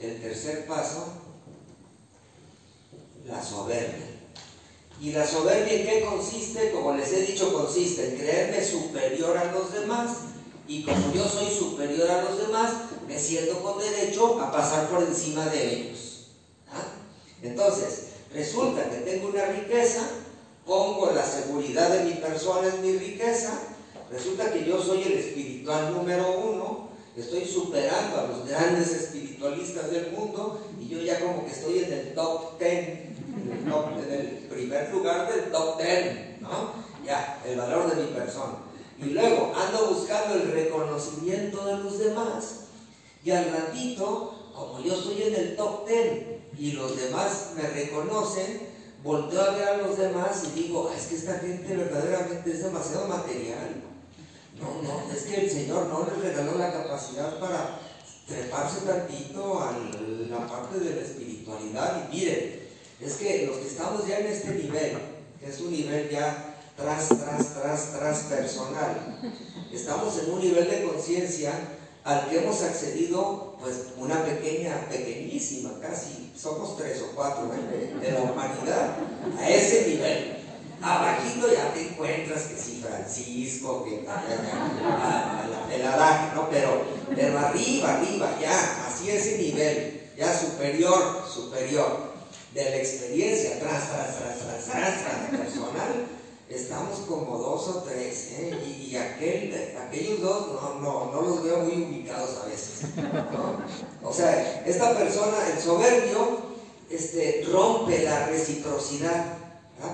El 0.00 0.20
tercer 0.20 0.66
paso, 0.66 1.06
la 3.26 3.42
soberbia. 3.42 4.06
¿Y 5.00 5.12
la 5.12 5.26
soberbia 5.26 5.74
en 5.74 5.86
qué 5.86 6.04
consiste? 6.04 6.72
Como 6.72 6.94
les 6.94 7.12
he 7.12 7.22
dicho, 7.22 7.52
consiste 7.52 8.08
en 8.08 8.16
creerme 8.16 8.64
superior 8.64 9.36
a 9.36 9.52
los 9.52 9.72
demás 9.72 10.10
y 10.68 10.82
como 10.82 11.14
yo 11.14 11.26
soy 11.26 11.50
superior 11.50 12.10
a 12.10 12.22
los 12.24 12.46
demás, 12.46 12.72
me 13.08 13.18
siento 13.18 13.62
con 13.62 13.78
derecho 13.78 14.38
a 14.38 14.52
pasar 14.52 14.86
por 14.88 15.02
encima 15.02 15.46
de 15.46 15.74
ellos. 15.74 16.26
¿ah? 16.70 16.92
Entonces, 17.42 18.08
resulta 18.34 18.90
que 18.90 18.98
tengo 18.98 19.28
una 19.28 19.46
riqueza, 19.46 20.02
pongo 20.66 21.10
la 21.12 21.24
seguridad 21.24 21.88
de 21.88 22.04
mi 22.04 22.12
persona 22.12 22.68
en 22.68 22.82
mi 22.82 22.98
riqueza, 22.98 23.58
resulta 24.10 24.52
que 24.52 24.66
yo 24.66 24.80
soy 24.80 25.04
el 25.04 25.14
espiritual 25.14 25.94
número 25.94 26.38
uno, 26.38 26.90
estoy 27.16 27.46
superando 27.46 28.20
a 28.20 28.26
los 28.26 28.46
grandes 28.46 28.90
espiritualistas 28.90 29.90
del 29.90 30.12
mundo 30.12 30.60
y 30.78 30.86
yo 30.86 31.00
ya 31.00 31.18
como 31.18 31.46
que 31.46 31.52
estoy 31.52 31.78
en 31.78 31.92
el 31.94 32.14
top 32.14 32.58
ten, 32.58 33.16
en 33.38 34.12
el, 34.12 34.26
primer 34.50 34.90
lugar 34.90 35.32
del 35.32 35.50
top 35.50 35.78
ten, 35.78 36.38
¿no? 36.42 36.72
Ya, 37.06 37.40
el 37.46 37.56
valor 37.56 37.94
de 37.94 38.02
mi 38.02 38.08
persona. 38.08 38.67
Y 39.00 39.10
luego 39.10 39.52
ando 39.54 39.94
buscando 39.94 40.34
el 40.34 40.50
reconocimiento 40.52 41.64
de 41.64 41.78
los 41.78 41.98
demás. 41.98 42.44
Y 43.24 43.30
al 43.30 43.50
ratito, 43.52 44.50
como 44.54 44.80
yo 44.80 44.96
soy 44.96 45.22
en 45.22 45.34
el 45.34 45.56
top 45.56 45.86
ten 45.86 46.42
y 46.58 46.72
los 46.72 46.96
demás 46.96 47.50
me 47.56 47.62
reconocen, 47.68 48.60
volteo 49.04 49.40
a 49.40 49.50
ver 49.50 49.68
a 49.68 49.76
los 49.78 49.96
demás 49.96 50.42
y 50.44 50.62
digo, 50.62 50.92
es 50.96 51.06
que 51.06 51.16
esta 51.16 51.38
gente 51.38 51.76
verdaderamente 51.76 52.50
es 52.50 52.62
demasiado 52.62 53.06
material. 53.06 53.82
No, 54.60 54.82
no, 54.82 55.12
es 55.12 55.22
que 55.22 55.42
el 55.42 55.50
Señor 55.50 55.86
no 55.86 56.04
les 56.04 56.20
regaló 56.20 56.58
la 56.58 56.72
capacidad 56.72 57.38
para 57.38 57.78
treparse 58.26 58.80
tantito 58.80 59.60
a 59.60 59.72
la 60.28 60.46
parte 60.48 60.80
de 60.80 60.96
la 60.96 61.02
espiritualidad. 61.02 62.08
Y 62.10 62.16
miren, 62.16 62.68
es 63.00 63.14
que 63.14 63.46
los 63.46 63.58
que 63.58 63.68
estamos 63.68 64.06
ya 64.06 64.18
en 64.18 64.26
este 64.26 64.54
nivel, 64.54 64.98
que 65.38 65.48
es 65.48 65.60
un 65.60 65.70
nivel 65.70 66.10
ya 66.10 66.47
tras, 66.78 67.08
tras, 67.08 67.54
tras, 67.54 67.92
tras 67.92 68.18
personal. 68.20 69.18
Estamos 69.72 70.18
en 70.22 70.32
un 70.32 70.40
nivel 70.40 70.70
de 70.70 70.84
conciencia 70.84 71.52
al 72.04 72.30
que 72.30 72.38
hemos 72.38 72.62
accedido, 72.62 73.56
pues, 73.60 73.88
una 73.98 74.24
pequeña, 74.24 74.86
pequeñísima, 74.88 75.78
casi, 75.80 76.32
somos 76.36 76.76
tres 76.78 77.02
o 77.02 77.14
cuatro 77.14 77.50
de 78.00 78.12
la 78.12 78.20
humanidad, 78.20 78.96
a 79.38 79.50
ese 79.50 79.88
nivel. 79.88 80.36
Abajito 80.80 81.52
ya 81.52 81.74
te 81.74 81.88
encuentras 81.88 82.44
que 82.44 82.56
si 82.56 82.80
Francisco, 82.80 83.84
que 83.84 84.06
el 85.74 85.86
Adán, 85.86 86.32
¿no? 86.36 86.48
Pero, 86.48 86.84
pero 87.14 87.38
arriba, 87.38 87.96
arriba, 87.96 88.38
ya, 88.40 88.86
así 88.86 89.10
ese 89.10 89.38
nivel, 89.38 90.12
ya 90.16 90.32
superior, 90.32 91.24
superior, 91.28 92.14
de 92.54 92.64
la 92.64 92.76
experiencia, 92.76 93.58
tras, 93.58 93.90
tras, 93.90 94.16
tras, 94.16 94.38
tras, 94.38 94.64
tras, 94.64 95.02
tras, 95.02 95.40
personal, 95.40 96.17
como 97.08 97.38
dos 97.38 97.68
o 97.68 97.82
tres, 97.82 98.28
¿eh? 98.32 98.54
y, 98.66 98.94
aquel, 98.96 99.74
aquellos 99.86 100.20
dos 100.20 100.48
no, 100.48 100.80
no, 100.80 101.12
no, 101.12 101.22
los 101.22 101.42
veo 101.42 101.58
muy 101.60 101.82
ubicados 101.82 102.38
a 102.42 102.46
veces. 102.46 102.90
O 104.02 104.12
sea, 104.12 104.62
esta 104.64 104.96
persona, 104.96 105.36
el 105.52 105.60
soberbio, 105.60 106.38
este, 106.90 107.46
rompe 107.50 108.02
la 108.02 108.26
reciprocidad, 108.26 109.38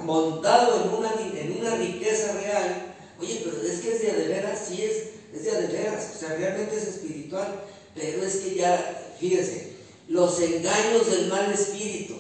montado 0.05 0.85
en 0.85 0.95
una, 0.95 1.13
en 1.13 1.61
una 1.61 1.77
riqueza 1.77 2.33
real. 2.33 2.95
Oye, 3.21 3.43
pero 3.45 3.63
es 3.63 3.81
que 3.81 3.93
es 3.95 4.03
de, 4.03 4.29
veras, 4.29 4.67
sí 4.69 4.83
es, 4.83 5.09
es 5.35 5.45
de 5.45 5.67
veras, 5.69 6.13
o 6.15 6.19
sea, 6.19 6.37
realmente 6.37 6.77
es 6.77 6.87
espiritual, 6.89 7.63
pero 7.95 8.25
es 8.25 8.37
que 8.37 8.55
ya, 8.57 9.15
fíjense, 9.19 9.75
los 10.09 10.41
engaños 10.41 11.11
del 11.11 11.29
mal 11.29 11.53
espíritu. 11.53 12.15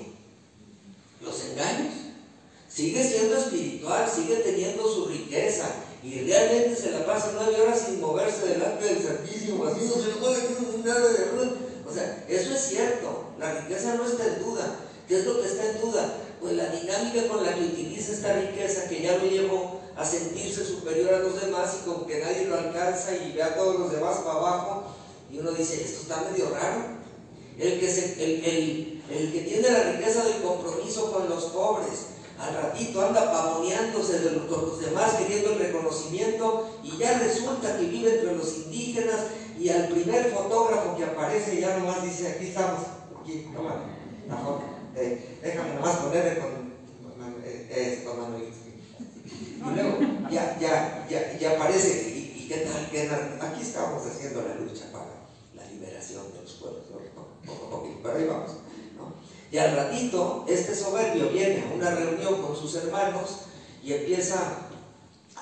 Los 1.22 1.44
engaños. 1.44 2.03
Sigue 2.74 3.04
siendo 3.04 3.36
espiritual, 3.36 4.10
sigue 4.12 4.36
teniendo 4.36 4.82
su 4.82 5.06
riqueza 5.06 5.66
y 6.02 6.22
realmente 6.22 6.74
se 6.74 6.90
la 6.90 7.06
pasa 7.06 7.30
nueve 7.34 7.60
horas 7.62 7.84
sin 7.86 8.00
moverse 8.00 8.48
delante 8.48 8.84
del 8.84 9.00
Santísimo, 9.00 9.64
así 9.66 9.86
no 9.86 9.94
se 9.94 10.08
de 10.82 11.54
O 11.88 11.94
sea, 11.94 12.24
eso 12.28 12.52
es 12.52 12.60
cierto, 12.60 13.26
la 13.38 13.60
riqueza 13.60 13.94
no 13.94 14.04
está 14.04 14.26
en 14.26 14.42
duda. 14.42 14.80
¿Qué 15.06 15.18
es 15.18 15.24
lo 15.24 15.40
que 15.40 15.46
está 15.46 15.70
en 15.70 15.80
duda? 15.82 16.16
Pues 16.40 16.54
la 16.54 16.66
dinámica 16.66 17.28
con 17.28 17.44
la 17.44 17.54
que 17.54 17.64
utiliza 17.64 18.12
esta 18.12 18.32
riqueza 18.32 18.88
que 18.88 19.02
ya 19.02 19.18
lo 19.18 19.24
llevó 19.24 19.80
a 19.96 20.04
sentirse 20.04 20.64
superior 20.64 21.14
a 21.14 21.18
los 21.20 21.40
demás 21.40 21.76
y 21.80 21.88
como 21.88 22.06
que 22.06 22.18
nadie 22.18 22.46
lo 22.46 22.56
alcanza 22.56 23.14
y 23.14 23.32
ve 23.32 23.42
a 23.44 23.54
todos 23.54 23.78
los 23.78 23.92
demás 23.92 24.16
para 24.18 24.38
abajo 24.38 24.84
y 25.30 25.38
uno 25.38 25.52
dice, 25.52 25.80
esto 25.80 26.02
está 26.02 26.28
medio 26.28 26.50
raro. 26.50 27.04
El 27.56 27.78
que, 27.78 27.88
el, 27.88 29.02
el, 29.10 29.32
que 29.32 29.40
tiene 29.42 29.70
la 29.70 29.92
riqueza 29.92 30.24
del 30.24 30.42
compromiso 30.42 31.12
con 31.12 31.28
los 31.28 31.44
pobres, 31.44 32.13
al 32.44 32.54
ratito 32.54 33.06
anda 33.06 33.32
pavoneándose 33.32 34.20
de 34.20 34.30
los, 34.32 34.44
con 34.44 34.68
los 34.68 34.80
demás 34.80 35.14
queriendo 35.14 35.52
el 35.52 35.58
reconocimiento 35.58 36.78
y 36.82 36.96
ya 36.98 37.18
resulta 37.18 37.76
que 37.78 37.86
vive 37.86 38.16
entre 38.16 38.36
los 38.36 38.56
indígenas 38.56 39.20
y 39.58 39.68
al 39.68 39.88
primer 39.88 40.30
fotógrafo 40.30 40.96
que 40.96 41.04
aparece 41.04 41.60
ya 41.60 41.78
nomás 41.78 42.02
dice, 42.02 42.28
aquí 42.28 42.46
estamos, 42.48 42.80
aquí, 43.20 43.50
toma 43.54 43.84
la 44.28 44.36
foto, 44.36 44.62
eh, 44.96 45.38
déjame 45.42 45.74
nomás 45.74 45.96
ponerle 45.96 46.38
con 46.38 46.64
eh, 47.44 47.98
esto, 47.98 48.14
Manuel. 48.14 48.52
Y 49.24 49.74
luego 49.74 49.98
ya, 50.30 50.58
ya, 50.58 51.06
ya, 51.08 51.38
ya 51.38 51.50
aparece, 51.52 52.10
¿y, 52.10 52.46
qué 52.48 52.58
tal? 52.58 52.90
¿Qué 52.90 53.08
Aquí 53.40 53.62
estamos 53.62 54.04
haciendo 54.04 54.42
la 54.42 54.56
lucha 54.56 54.84
para 54.92 55.24
la 55.54 55.70
liberación 55.70 56.30
de 56.32 56.42
los 56.42 56.52
pueblos, 56.54 56.82
poco 57.46 57.88
pero 58.02 58.16
ahí 58.16 58.26
vamos. 58.26 58.50
Y 59.54 59.58
al 59.60 59.76
ratito, 59.76 60.44
este 60.48 60.74
soberbio 60.74 61.28
viene 61.28 61.62
a 61.62 61.72
una 61.72 61.92
reunión 61.92 62.42
con 62.42 62.56
sus 62.56 62.74
hermanos 62.74 63.42
y 63.84 63.92
empieza, 63.92 64.36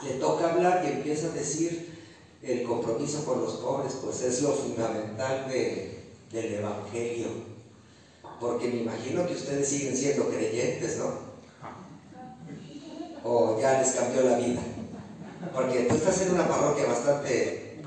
le 0.05 0.11
toca 0.17 0.53
hablar 0.53 0.85
y 0.85 0.89
empieza 0.89 1.29
a 1.29 1.31
decir 1.31 1.99
el 2.43 2.63
compromiso 2.65 3.25
con 3.25 3.41
los 3.41 3.55
pobres, 3.55 3.95
pues 4.05 4.21
es 4.21 4.43
lo 4.43 4.53
fundamental 4.53 5.47
del 5.49 6.55
Evangelio. 6.55 7.29
Porque 8.39 8.69
me 8.69 8.83
imagino 8.83 9.27
que 9.27 9.33
ustedes 9.33 9.67
siguen 9.67 9.97
siendo 9.97 10.29
creyentes, 10.29 10.99
¿no? 10.99 11.15
O 13.25 13.59
ya 13.59 13.81
les 13.81 13.93
cambió 13.93 14.25
la 14.25 14.37
vida. 14.37 14.61
Porque 15.55 15.85
tú 15.85 15.95
estás 15.95 16.21
en 16.21 16.35
una 16.35 16.47
parroquia 16.47 16.85
bastante 16.85 17.79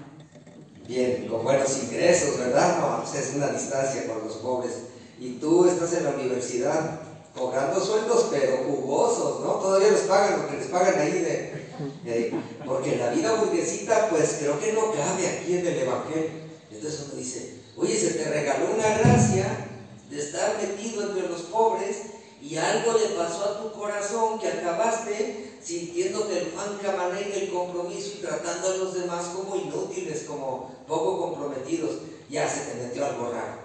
bien, 0.88 1.28
con 1.28 1.44
buenos 1.44 1.84
ingresos, 1.84 2.40
¿verdad? 2.40 2.80
No, 2.80 3.04
pues 3.04 3.14
es 3.14 3.36
una 3.36 3.50
distancia 3.50 4.08
con 4.08 4.28
los 4.28 4.38
pobres. 4.38 4.95
Y 5.20 5.34
tú 5.40 5.66
estás 5.66 5.94
en 5.94 6.04
la 6.04 6.12
universidad 6.12 7.02
cobrando 7.36 7.80
sueldos, 7.84 8.28
pero 8.32 8.58
jugosos, 8.66 9.42
¿no? 9.42 9.54
Todavía 9.56 9.92
les 9.92 10.02
pagan 10.02 10.42
lo 10.42 10.48
que 10.50 10.58
les 10.58 10.68
pagan 10.68 11.00
ahí 11.00 11.12
de, 11.20 12.34
porque 12.66 12.96
la 12.96 13.10
vida 13.10 13.34
burguesita, 13.34 14.10
pues 14.10 14.38
creo 14.40 14.60
que 14.60 14.74
no 14.74 14.92
cabe 14.92 15.28
aquí 15.28 15.58
en 15.58 15.68
el 15.68 15.80
Evangelio. 15.80 16.30
Entonces 16.72 17.06
uno 17.06 17.16
dice, 17.16 17.60
oye, 17.76 17.98
se 17.98 18.12
te 18.12 18.26
regaló 18.26 18.68
una 18.74 18.98
gracia 19.00 19.68
de 20.10 20.20
estar 20.20 20.58
metido 20.62 21.10
entre 21.10 21.28
los 21.28 21.42
pobres 21.44 21.98
y 22.42 22.58
algo 22.58 22.94
le 22.94 23.16
pasó 23.16 23.44
a 23.44 23.62
tu 23.62 23.72
corazón 23.72 24.40
que 24.40 24.48
acabaste 24.48 25.58
sintiéndote 25.62 26.40
el 26.40 26.46
fan 26.48 26.78
y 26.80 27.40
el 27.40 27.50
compromiso 27.50 28.12
y 28.16 28.22
tratando 28.22 28.68
a 28.68 28.78
los 28.78 28.94
demás 28.94 29.26
como 29.36 29.56
inútiles, 29.56 30.24
como 30.24 30.72
poco 30.88 31.22
comprometidos, 31.22 31.98
ya 32.30 32.48
se 32.48 32.72
te 32.72 32.84
metió 32.84 33.06
algo 33.06 33.32
raro. 33.32 33.65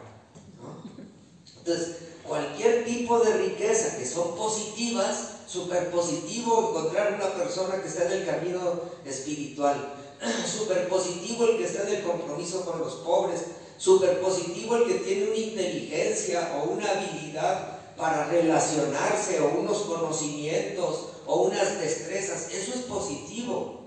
Entonces, 1.65 1.97
cualquier 2.27 2.85
tipo 2.85 3.19
de 3.21 3.33
riqueza 3.35 3.97
que 3.97 4.07
son 4.07 4.35
positivas, 4.35 5.41
súper 5.47 5.91
positivo 5.91 6.71
encontrar 6.71 7.15
una 7.15 7.35
persona 7.35 7.81
que 7.81 7.89
está 7.89 8.07
en 8.07 8.13
el 8.13 8.27
camino 8.27 8.81
espiritual, 9.05 9.95
súper 10.47 10.89
positivo 10.89 11.45
el 11.45 11.59
que 11.59 11.65
está 11.65 11.83
en 11.83 11.97
el 11.97 12.03
compromiso 12.03 12.65
con 12.65 12.79
los 12.79 12.95
pobres, 12.97 13.41
súper 13.77 14.21
positivo 14.21 14.77
el 14.77 14.87
que 14.87 14.95
tiene 15.01 15.25
una 15.25 15.37
inteligencia 15.37 16.53
o 16.57 16.71
una 16.71 16.91
habilidad 16.91 17.79
para 17.97 18.27
relacionarse 18.27 19.41
o 19.41 19.59
unos 19.59 19.79
conocimientos 19.81 21.07
o 21.27 21.43
unas 21.43 21.79
destrezas, 21.81 22.49
eso 22.51 22.73
es 22.75 22.81
positivo. 22.83 23.81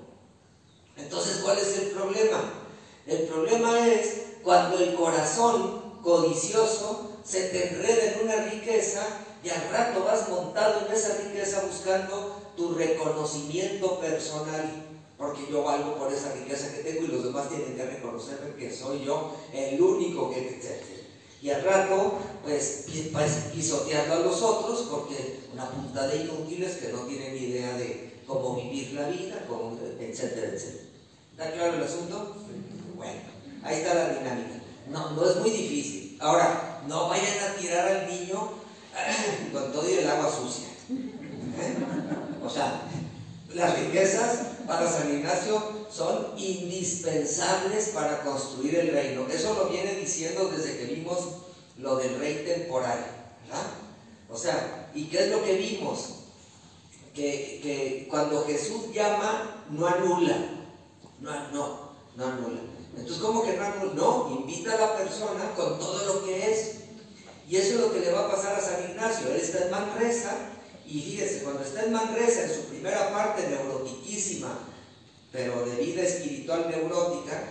Entonces, 0.95 1.39
¿cuál 1.43 1.57
es 1.57 1.77
el 1.79 1.87
problema? 1.87 2.53
El 3.07 3.23
problema 3.23 3.87
es 3.87 4.21
cuando 4.43 4.77
el 4.77 4.93
corazón 4.93 5.81
codicioso 6.03 7.12
se 7.23 7.49
te 7.49 7.69
enreda 7.69 8.13
en 8.13 8.23
una 8.23 8.35
riqueza 8.45 9.05
y 9.43 9.49
al 9.49 9.69
rato 9.71 10.03
vas 10.03 10.29
montado 10.29 10.85
en 10.85 10.93
esa 10.93 11.17
riqueza 11.17 11.63
buscando 11.69 12.41
tu 12.55 12.73
reconocimiento 12.75 13.99
personal, 13.99 14.85
porque 15.17 15.47
yo 15.49 15.63
valgo 15.63 15.95
por 15.95 16.11
esa 16.11 16.33
riqueza 16.33 16.73
que 16.73 16.83
tengo 16.83 17.05
y 17.05 17.07
los 17.07 17.23
demás 17.23 17.49
tienen 17.49 17.75
que 17.75 17.85
reconocerme 17.85 18.55
que 18.55 18.73
soy 18.73 19.05
yo 19.05 19.35
el 19.53 19.81
único 19.81 20.29
que... 20.29 20.61
Y 21.41 21.49
al 21.49 21.61
rato, 21.61 22.19
pues, 22.41 22.85
vas 23.11 23.31
pisoteando 23.53 24.13
a 24.13 24.19
los 24.19 24.41
otros 24.41 24.87
porque 24.89 25.39
una 25.53 25.69
punta 25.69 26.07
de 26.07 26.23
inútiles 26.23 26.77
que 26.77 26.93
no 26.93 26.99
tienen 27.01 27.35
idea 27.35 27.73
de 27.73 28.21
cómo 28.25 28.55
vivir 28.55 28.93
la 28.93 29.09
vida, 29.09 29.45
etcétera, 29.99 30.47
etcétera. 30.53 30.83
¿Está 31.31 31.51
claro 31.51 31.73
el 31.75 31.83
asunto? 31.83 32.37
Bueno, 32.95 33.19
ahí 33.61 33.77
está 33.77 33.93
la 33.93 34.09
dinámica. 34.13 34.61
No, 34.89 35.09
no 35.11 35.29
es 35.29 35.35
muy 35.37 35.49
difícil. 35.49 36.17
Ahora, 36.21 36.72
no 36.87 37.09
vayan 37.09 37.39
a 37.39 37.55
tirar 37.55 37.87
al 37.87 38.07
niño 38.07 38.49
con 39.51 39.71
todo 39.71 39.89
y 39.89 39.93
el 39.93 40.09
agua 40.09 40.29
sucia. 40.31 40.67
O 42.43 42.49
sea, 42.49 42.81
las 43.53 43.79
riquezas 43.79 44.47
para 44.67 44.89
San 44.89 45.13
Ignacio 45.13 45.85
son 45.91 46.33
indispensables 46.37 47.89
para 47.89 48.23
construir 48.23 48.75
el 48.75 48.91
reino. 48.91 49.27
Eso 49.27 49.53
lo 49.53 49.69
viene 49.69 49.93
diciendo 49.93 50.49
desde 50.49 50.77
que 50.77 50.93
vimos 50.93 51.19
lo 51.77 51.97
del 51.97 52.19
rey 52.19 52.43
temporal. 52.45 53.05
O 54.29 54.37
sea, 54.37 54.89
¿y 54.95 55.05
qué 55.05 55.25
es 55.25 55.29
lo 55.29 55.43
que 55.43 55.55
vimos? 55.55 56.15
Que, 57.13 57.59
que 57.61 58.07
cuando 58.09 58.43
Jesús 58.45 58.91
llama, 58.91 59.63
no 59.69 59.85
anula. 59.85 60.35
No, 61.19 61.51
no, 61.51 61.91
no 62.15 62.25
anula. 62.25 62.61
Entonces, 62.95 63.17
¿cómo 63.21 63.43
que 63.43 63.57
no? 63.57 63.93
No, 63.93 64.37
invita 64.39 64.73
a 64.73 64.79
la 64.79 64.97
persona 64.97 65.53
con 65.55 65.79
todo 65.79 66.13
lo 66.13 66.25
que 66.25 66.51
es. 66.51 66.75
Y 67.49 67.57
eso 67.57 67.75
es 67.75 67.79
lo 67.81 67.91
que 67.91 67.99
le 67.99 68.11
va 68.11 68.25
a 68.25 68.31
pasar 68.31 68.55
a 68.55 68.61
San 68.61 68.89
Ignacio. 68.89 69.27
Él 69.29 69.39
está 69.41 69.65
en 69.65 69.71
Manresa 69.71 70.53
y 70.85 71.01
fíjese, 71.01 71.43
cuando 71.43 71.63
está 71.63 71.83
en 71.83 71.93
Manresa, 71.93 72.43
en 72.43 72.53
su 72.53 72.61
primera 72.65 73.11
parte 73.11 73.47
neurotiquísima, 73.47 74.59
pero 75.31 75.65
de 75.65 75.75
vida 75.77 76.03
espiritual 76.03 76.69
neurótica, 76.69 77.41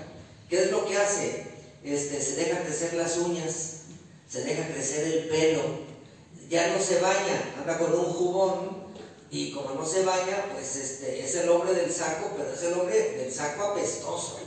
¿qué 0.49 0.63
es 0.63 0.71
lo 0.71 0.85
que 0.87 0.97
hace? 0.97 1.47
Este, 1.83 2.21
se 2.21 2.37
deja 2.37 2.63
crecer 2.63 2.95
las 2.95 3.17
uñas, 3.17 3.81
se 4.29 4.45
deja 4.45 4.69
crecer 4.69 5.07
el 5.07 5.29
pelo, 5.29 5.63
ya 6.49 6.69
no 6.69 6.83
se 6.83 7.01
baña, 7.01 7.55
anda 7.59 7.79
con 7.79 7.93
un 7.93 8.13
jubón 8.13 8.83
y 9.31 9.51
como 9.53 9.75
no 9.75 9.87
se 9.87 10.05
baña, 10.05 10.51
pues 10.53 10.77
este, 10.77 11.25
es 11.25 11.35
el 11.37 11.49
hombre 11.49 11.73
del 11.73 11.91
saco, 11.91 12.33
pero 12.37 12.53
es 12.53 12.63
el 12.63 12.75
hombre 12.75 13.17
del 13.17 13.33
saco 13.33 13.65
apestoso. 13.65 14.39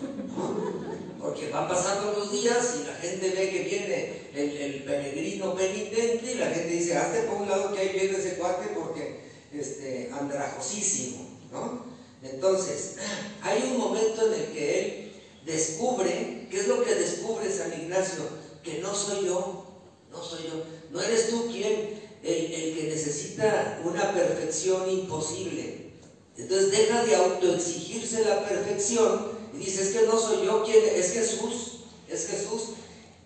Porque 1.35 1.49
van 1.49 1.67
pasando 1.67 2.13
los 2.17 2.31
días 2.31 2.75
y 2.79 2.87
la 2.87 2.95
gente 2.95 3.29
ve 3.31 3.49
que 3.49 3.63
viene 3.63 4.21
el, 4.33 4.83
peregrino 4.85 5.53
penitente 5.53 6.31
y 6.31 6.35
la 6.35 6.45
gente 6.45 6.69
dice, 6.69 6.95
hazte 6.95 7.23
por 7.23 7.41
un 7.41 7.49
lado 7.49 7.73
que 7.73 7.81
ahí 7.81 7.89
viene 7.89 8.17
ese 8.17 8.35
cuate 8.35 8.69
porque 8.69 9.19
este, 9.53 10.09
andrajosísimo. 10.17 11.27
¿no? 11.51 11.87
Entonces, 12.23 12.95
hay 13.41 13.69
un 13.69 13.77
momento 13.77 14.27
en 14.27 14.33
el 14.33 14.45
que 14.53 14.79
él 14.79 15.13
descubre, 15.45 16.47
¿qué 16.49 16.57
es 16.57 16.69
lo 16.69 16.81
que 16.85 16.95
descubre 16.95 17.51
San 17.51 17.73
Ignacio? 17.73 18.23
Que 18.63 18.79
no 18.79 18.95
soy 18.95 19.25
yo, 19.25 19.65
no 20.09 20.23
soy 20.23 20.43
yo, 20.43 20.63
no 20.91 21.01
eres 21.01 21.31
tú 21.31 21.47
quien 21.51 21.99
el, 22.23 22.77
que 22.77 22.87
necesita 22.89 23.81
una 23.83 24.13
perfección 24.13 24.89
imposible. 24.89 25.91
Entonces 26.37 26.71
deja 26.71 27.03
de 27.03 27.13
autoexigirse 27.13 28.23
la 28.23 28.47
perfección 28.47 29.34
dice, 29.57 29.83
es 29.83 29.89
que 29.89 30.05
no 30.05 30.19
soy 30.19 30.45
yo 30.45 30.63
quien, 30.63 30.83
es 30.95 31.11
Jesús, 31.11 31.79
es 32.09 32.27
Jesús. 32.27 32.61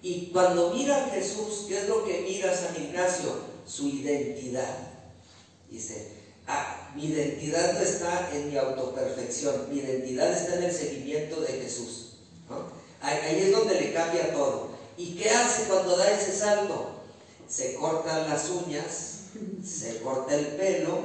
Y 0.01 0.27
cuando 0.27 0.73
mira 0.73 1.05
a 1.05 1.09
Jesús, 1.09 1.65
¿qué 1.67 1.79
es 1.79 1.89
lo 1.89 2.05
que 2.05 2.21
mira 2.21 2.55
San 2.55 2.75
Ignacio? 2.75 3.31
Su 3.65 3.89
identidad. 3.89 4.77
Dice, 5.69 6.11
ah, 6.47 6.91
mi 6.95 7.05
identidad 7.05 7.73
no 7.73 7.79
está 7.79 8.31
en 8.33 8.49
mi 8.49 8.57
autoperfección, 8.57 9.67
mi 9.69 9.79
identidad 9.79 10.31
está 10.31 10.55
en 10.55 10.63
el 10.63 10.73
seguimiento 10.73 11.41
de 11.41 11.53
Jesús. 11.53 12.13
Ahí 13.01 13.39
es 13.39 13.51
donde 13.51 13.79
le 13.79 13.93
cambia 13.93 14.33
todo. 14.33 14.69
¿Y 14.97 15.15
qué 15.15 15.29
hace 15.29 15.63
cuando 15.63 15.95
da 15.95 16.11
ese 16.11 16.35
salto? 16.35 16.99
se 17.49 17.73
cortan 17.73 18.29
las 18.29 18.47
uñas, 18.51 19.21
se 19.65 20.01
corta 20.01 20.35
el 20.35 20.45
pelo, 20.49 20.99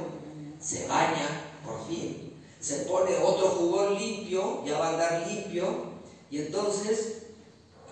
se 0.61 0.87
baña, 0.87 1.41
por 1.65 1.87
fin, 1.87 2.24
se 2.65 2.77
pone 2.77 3.15
otro 3.17 3.49
jugón 3.49 3.95
limpio, 3.95 4.63
ya 4.65 4.79
va 4.79 4.87
a 4.87 4.89
andar 4.93 5.27
limpio, 5.27 5.83
y 6.31 6.39
entonces, 6.39 7.17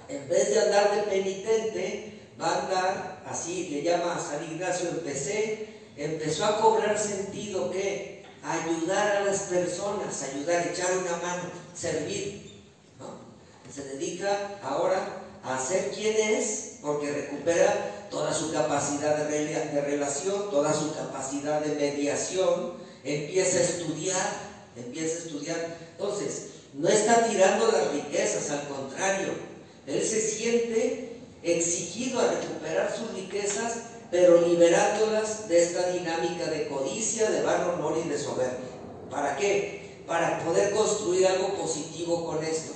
en 0.08 0.28
vez 0.28 0.50
de 0.50 0.62
andar 0.62 0.96
de 0.96 1.04
penitente, 1.04 2.22
va 2.42 2.48
a 2.48 2.62
andar, 2.64 3.24
así 3.28 3.70
le 3.70 3.84
llama 3.84 4.20
San 4.20 4.44
Ignacio, 4.52 4.90
empecé, 4.90 5.68
empezó 5.96 6.46
a 6.46 6.60
cobrar 6.60 6.98
sentido 6.98 7.70
que 7.70 8.26
ayudar 8.42 9.18
a 9.18 9.26
las 9.26 9.42
personas, 9.42 10.24
ayudar, 10.24 10.68
echar 10.68 10.98
una 10.98 11.18
mano, 11.18 11.52
servir. 11.76 12.42
Se 13.72 13.84
dedica 13.84 14.60
ahora 14.64 15.22
a 15.44 15.60
ser 15.60 15.92
quien 15.92 16.16
es 16.16 16.80
porque 16.82 17.12
recupera 17.12 18.08
toda 18.10 18.34
su 18.34 18.52
capacidad 18.52 19.18
de 19.18 19.82
relación, 19.82 20.50
toda 20.50 20.74
su 20.74 20.96
capacidad 20.96 21.62
de 21.62 21.76
mediación, 21.76 22.74
empieza 23.04 23.58
a 23.58 23.62
estudiar, 23.62 24.53
empieza 24.76 25.16
a 25.16 25.26
estudiar. 25.26 25.78
Entonces, 25.98 26.48
no 26.74 26.90
está 26.90 27.28
tirando 27.28 27.72
las 27.72 27.92
riquezas, 27.92 28.50
al 28.50 28.68
contrario, 28.68 29.34
él 29.86 30.02
se 30.02 30.22
siente 30.22 31.18
exigido 31.44 32.20
a 32.20 32.32
recuperar 32.32 32.96
sus 32.96 33.14
riquezas, 33.14 33.74
pero 34.10 34.48
liberándolas 34.48 35.50
de 35.50 35.62
esta 35.62 35.92
dinámica 35.92 36.46
de 36.50 36.68
codicia, 36.68 37.30
de 37.30 37.42
vano 37.44 37.74
honor 37.74 38.02
y 38.04 38.10
de 38.10 38.18
soberbia. 38.18 38.70
¿Para 39.10 39.36
qué? 39.36 40.02
Para 40.08 40.44
poder 40.44 40.72
construir 40.72 41.28
algo 41.28 41.56
positivo 41.56 42.26
con 42.26 42.44
esto. 42.44 42.74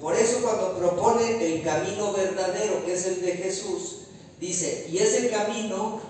Por 0.00 0.14
eso 0.14 0.40
cuando 0.42 0.76
propone 0.76 1.54
el 1.54 1.62
camino 1.62 2.12
verdadero, 2.12 2.84
que 2.84 2.94
es 2.94 3.06
el 3.06 3.22
de 3.22 3.32
Jesús, 3.32 3.98
dice, 4.40 4.86
¿y 4.90 4.98
ese 4.98 5.30
camino 5.30 6.00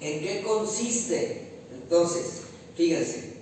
en 0.00 0.20
qué 0.20 0.42
consiste? 0.42 1.50
Entonces, 1.72 2.42
fíjense, 2.76 3.33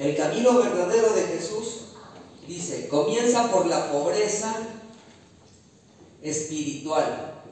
el 0.00 0.16
camino 0.16 0.58
verdadero 0.58 1.12
de 1.14 1.22
Jesús 1.22 1.80
Dice, 2.50 2.88
comienza 2.88 3.48
por 3.48 3.66
la 3.66 3.92
pobreza 3.92 4.52
espiritual. 6.20 7.44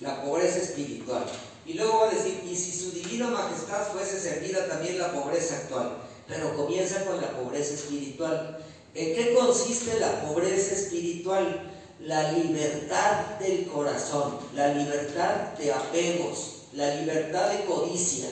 La 0.00 0.20
pobreza 0.24 0.58
espiritual. 0.58 1.24
Y 1.64 1.74
luego 1.74 2.00
va 2.00 2.08
a 2.08 2.12
decir, 2.12 2.42
y 2.44 2.56
si 2.56 2.72
su 2.72 2.90
divina 2.90 3.28
majestad 3.28 3.86
fuese 3.92 4.18
servida 4.18 4.66
también 4.66 4.98
la 4.98 5.12
pobreza 5.12 5.58
actual. 5.58 5.98
Pero 6.26 6.56
comienza 6.56 7.04
con 7.04 7.20
la 7.20 7.30
pobreza 7.30 7.74
espiritual. 7.74 8.58
¿En 8.92 9.14
qué 9.14 9.32
consiste 9.32 10.00
la 10.00 10.22
pobreza 10.22 10.74
espiritual? 10.74 11.70
La 12.00 12.32
libertad 12.32 13.38
del 13.38 13.68
corazón, 13.68 14.38
la 14.56 14.74
libertad 14.74 15.52
de 15.56 15.72
apegos, 15.72 16.62
la 16.72 16.96
libertad 16.96 17.52
de 17.52 17.64
codicia. 17.64 18.28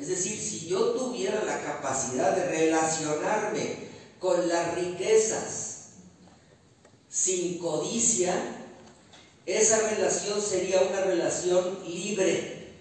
Es 0.00 0.08
decir, 0.08 0.40
si 0.40 0.66
yo 0.66 0.92
tuviera 0.92 1.44
la 1.44 1.60
capacidad 1.60 2.34
de 2.34 2.46
relacionarme 2.46 3.90
con 4.18 4.48
las 4.48 4.74
riquezas 4.74 5.90
sin 7.10 7.58
codicia, 7.58 8.32
esa 9.44 9.90
relación 9.90 10.40
sería 10.40 10.80
una 10.88 11.02
relación 11.02 11.80
libre. 11.86 12.72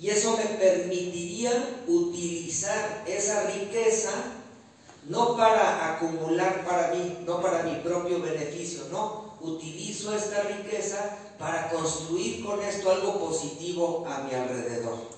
Y 0.00 0.10
eso 0.10 0.36
me 0.36 0.44
permitiría 0.56 1.84
utilizar 1.86 3.04
esa 3.06 3.44
riqueza 3.44 4.10
no 5.08 5.36
para 5.36 5.94
acumular 5.94 6.66
para 6.66 6.92
mí, 6.92 7.18
no 7.24 7.40
para 7.40 7.62
mi 7.62 7.76
propio 7.76 8.20
beneficio, 8.20 8.82
no. 8.90 9.36
Utilizo 9.40 10.12
esta 10.12 10.42
riqueza 10.42 11.18
para 11.38 11.70
construir 11.70 12.44
con 12.44 12.60
esto 12.60 12.90
algo 12.90 13.20
positivo 13.20 14.04
a 14.08 14.24
mi 14.24 14.34
alrededor. 14.34 15.17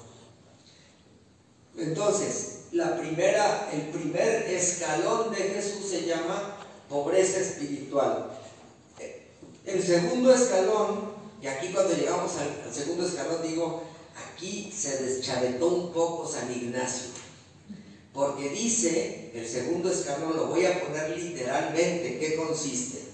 Entonces, 1.77 2.61
la 2.73 2.97
primera, 2.99 3.71
el 3.73 3.89
primer 3.89 4.45
escalón 4.51 5.33
de 5.33 5.39
Jesús 5.39 5.87
se 5.89 6.07
llama 6.07 6.57
pobreza 6.89 7.41
espiritual. 7.41 8.31
El 9.65 9.83
segundo 9.83 10.33
escalón, 10.33 11.13
y 11.43 11.47
aquí 11.47 11.69
cuando 11.69 11.95
llegamos 11.95 12.33
al, 12.37 12.75
segundo 12.75 13.07
escalón 13.07 13.43
digo, 13.43 13.85
aquí 14.33 14.73
se 14.77 15.05
deschavetó 15.05 15.69
un 15.69 15.93
poco 15.93 16.27
San 16.27 16.51
Ignacio, 16.51 17.09
porque 18.13 18.49
dice, 18.49 19.31
el 19.35 19.47
segundo 19.47 19.91
escalón 19.91 20.37
lo 20.37 20.47
voy 20.47 20.67
a 20.67 20.81
poner 20.81 21.17
literalmente, 21.17 22.19
¿qué 22.19 22.37
consiste? 22.37 23.05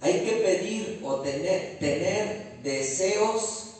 Hay 0.00 0.24
que 0.24 0.32
pedir 0.32 1.00
o 1.04 1.20
tener, 1.20 1.78
tener 1.78 2.58
deseos 2.62 3.74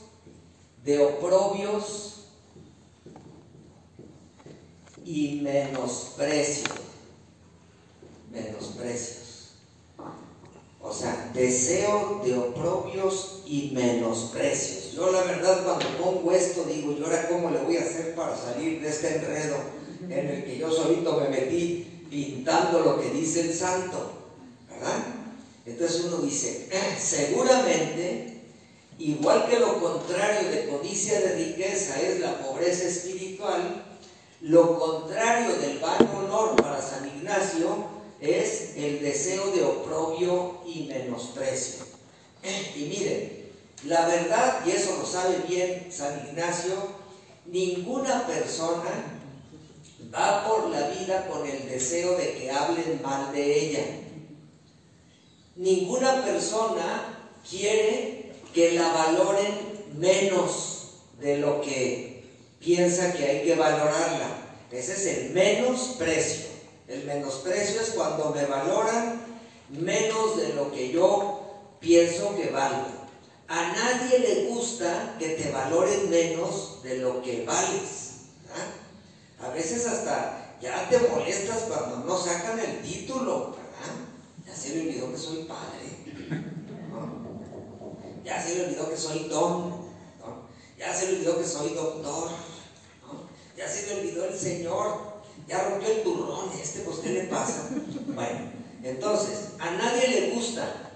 de 0.84 1.00
oprobios 1.00 2.21
y 5.04 5.40
menosprecio. 5.42 6.68
Menosprecios. 8.30 9.22
O 10.80 10.92
sea, 10.92 11.30
deseo 11.32 12.20
de 12.24 12.36
oprobios 12.36 13.42
y 13.46 13.70
menosprecios. 13.72 14.92
Yo 14.94 15.12
la 15.12 15.22
verdad 15.22 15.64
cuando 15.64 15.86
pongo 15.96 16.32
esto 16.32 16.64
digo, 16.64 16.92
¿y 16.92 17.02
ahora 17.02 17.28
cómo 17.28 17.50
le 17.50 17.60
voy 17.60 17.76
a 17.76 17.82
hacer 17.82 18.14
para 18.14 18.36
salir 18.36 18.80
de 18.80 18.88
este 18.88 19.16
enredo 19.16 19.56
en 20.08 20.28
el 20.28 20.44
que 20.44 20.58
yo 20.58 20.70
solito 20.70 21.20
me 21.20 21.28
metí 21.28 22.06
pintando 22.10 22.80
lo 22.80 23.00
que 23.00 23.10
dice 23.10 23.42
el 23.42 23.54
santo? 23.54 24.12
¿Verdad? 24.68 25.04
Entonces 25.64 26.04
uno 26.06 26.18
dice, 26.18 26.68
eh, 26.72 26.98
seguramente, 27.00 28.40
igual 28.98 29.48
que 29.48 29.60
lo 29.60 29.80
contrario 29.80 30.50
de 30.50 30.66
codicia 30.66 31.20
de 31.20 31.36
riqueza 31.36 32.00
es 32.00 32.18
la 32.18 32.38
pobreza 32.40 32.84
espiritual, 32.84 33.91
lo 34.42 34.76
contrario 34.76 35.56
del 35.56 35.78
vano 35.78 36.18
honor 36.18 36.56
para 36.56 36.82
San 36.82 37.06
Ignacio 37.06 37.86
es 38.20 38.72
el 38.76 39.00
deseo 39.00 39.52
de 39.52 39.62
oprobio 39.62 40.60
y 40.66 40.84
menosprecio. 40.84 41.84
Y 42.76 42.84
miren, 42.86 43.52
la 43.84 44.06
verdad, 44.06 44.66
y 44.66 44.72
eso 44.72 44.96
lo 44.98 45.06
sabe 45.06 45.38
bien 45.48 45.88
San 45.92 46.26
Ignacio, 46.26 46.74
ninguna 47.46 48.26
persona 48.26 49.20
va 50.12 50.46
por 50.46 50.70
la 50.70 50.88
vida 50.88 51.28
con 51.28 51.46
el 51.46 51.68
deseo 51.68 52.16
de 52.16 52.34
que 52.34 52.50
hablen 52.50 53.00
mal 53.00 53.32
de 53.32 53.60
ella. 53.60 53.84
Ninguna 55.54 56.24
persona 56.24 57.28
quiere 57.48 58.32
que 58.52 58.72
la 58.72 58.92
valoren 58.92 59.84
menos 59.98 61.02
de 61.20 61.38
lo 61.38 61.60
que 61.60 62.11
piensa 62.62 63.12
que 63.12 63.24
hay 63.24 63.44
que 63.44 63.56
valorarla. 63.56 64.28
Ese 64.70 64.92
es 64.92 65.06
el 65.06 65.30
menosprecio. 65.30 66.46
El 66.88 67.04
menosprecio 67.04 67.80
es 67.80 67.90
cuando 67.90 68.30
me 68.30 68.46
valoran 68.46 69.20
menos 69.70 70.36
de 70.36 70.54
lo 70.54 70.70
que 70.70 70.90
yo 70.90 71.76
pienso 71.80 72.34
que 72.36 72.50
valgo. 72.50 72.86
A 73.48 73.72
nadie 73.72 74.18
le 74.18 74.46
gusta 74.46 75.16
que 75.18 75.30
te 75.30 75.50
valoren 75.50 76.08
menos 76.08 76.82
de 76.82 76.98
lo 76.98 77.20
que 77.20 77.44
vales. 77.44 78.12
A 79.40 79.48
veces 79.48 79.86
hasta 79.86 80.56
ya 80.60 80.88
te 80.88 80.98
molestas 81.00 81.64
cuando 81.68 81.96
no 82.06 82.16
sacan 82.16 82.58
el 82.60 82.80
título. 82.82 83.56
Ya 84.46 84.54
se 84.54 84.76
le 84.76 84.82
olvidó 84.82 85.10
que 85.10 85.18
soy 85.18 85.44
padre. 85.44 86.42
Ya 88.24 88.40
se 88.40 88.54
le 88.54 88.64
olvidó 88.66 88.88
que 88.88 88.96
soy 88.96 89.28
don. 89.28 89.82
Ya 90.78 90.94
se 90.94 91.06
le 91.06 91.16
olvidó 91.16 91.38
que 91.38 91.46
soy 91.46 91.74
doctor 91.74 92.30
ya 93.62 93.68
se 93.68 93.86
le 93.86 94.00
olvidó 94.00 94.24
el 94.24 94.36
Señor, 94.36 94.98
ya 95.46 95.68
rompió 95.68 95.88
el 95.88 96.02
turrón, 96.02 96.50
este, 96.60 96.80
pues, 96.80 96.98
¿qué 96.98 97.10
le 97.10 97.22
pasa? 97.24 97.70
Bueno, 98.06 98.52
entonces, 98.82 99.50
a 99.58 99.70
nadie 99.70 100.08
le 100.08 100.30
gusta, 100.30 100.92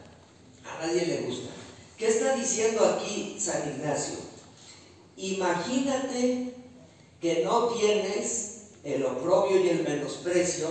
a 0.64 0.87
nadie 0.87 1.07
le 1.07 1.20
gusta. 1.22 1.50
¿Qué 1.96 2.09
está 2.09 2.35
diciendo 2.35 2.85
aquí 2.85 3.37
San 3.40 3.68
Ignacio? 3.68 4.16
Imagínate 5.16 6.52
que 7.20 7.44
no 7.44 7.68
tienes 7.68 8.72
el 8.85 9.05
oprobio 9.05 9.64
y 9.64 9.68
el 9.68 9.83
menosprecio, 9.83 10.68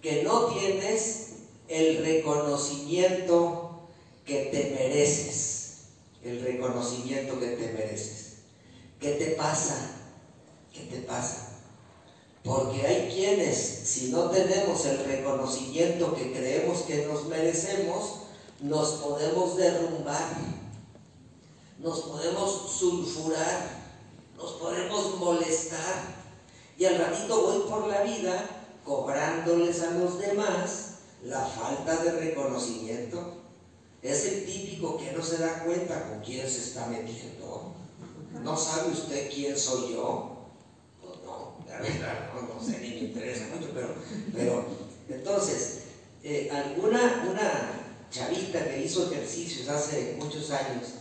que 0.00 0.22
no 0.22 0.46
tienes 0.46 1.28
el 1.68 2.04
reconocimiento 2.04 3.88
que 4.24 4.50
te 4.52 4.76
mereces, 4.78 5.78
el 6.22 6.42
reconocimiento 6.42 7.40
que 7.40 7.48
te 7.48 7.72
mereces. 7.72 8.34
¿Qué 9.00 9.12
te 9.12 9.26
pasa? 9.32 10.01
¿Qué 10.72 10.80
te 10.90 10.98
pasa? 11.02 11.48
Porque 12.42 12.84
hay 12.86 13.12
quienes, 13.12 13.56
si 13.56 14.10
no 14.10 14.30
tenemos 14.30 14.84
el 14.86 15.04
reconocimiento 15.04 16.14
que 16.14 16.32
creemos 16.32 16.78
que 16.82 17.06
nos 17.06 17.26
merecemos, 17.26 18.22
nos 18.60 18.92
podemos 18.92 19.56
derrumbar, 19.56 20.36
nos 21.78 22.00
podemos 22.00 22.72
sulfurar, 22.72 23.82
nos 24.36 24.52
podemos 24.52 25.18
molestar. 25.18 26.22
Y 26.76 26.84
al 26.84 26.98
ratito 26.98 27.42
voy 27.42 27.70
por 27.70 27.86
la 27.86 28.02
vida 28.02 28.48
cobrándoles 28.84 29.82
a 29.82 29.90
los 29.92 30.18
demás 30.18 30.92
la 31.22 31.44
falta 31.44 32.02
de 32.02 32.12
reconocimiento. 32.12 33.34
Es 34.02 34.24
el 34.26 34.46
típico 34.46 34.96
que 34.96 35.12
no 35.12 35.22
se 35.22 35.38
da 35.38 35.62
cuenta 35.64 36.08
con 36.08 36.20
quién 36.20 36.48
se 36.48 36.58
está 36.58 36.86
metiendo. 36.86 37.72
¿No 38.42 38.56
sabe 38.56 38.90
usted 38.90 39.30
quién 39.32 39.56
soy 39.56 39.92
yo? 39.92 40.41
No, 41.82 42.64
sé, 42.64 42.78
ni 42.78 42.88
me 42.88 42.98
interesa 43.08 43.48
mucho, 43.54 43.70
pero, 43.74 43.94
pero 44.32 44.66
Entonces, 45.08 45.78
eh, 46.22 46.50
alguna 46.52 47.26
una 47.30 47.82
chavita 48.10 48.68
que 48.68 48.84
hizo 48.84 49.10
ejercicios 49.10 49.68
hace 49.68 50.16
muchos 50.18 50.50
años, 50.50 50.94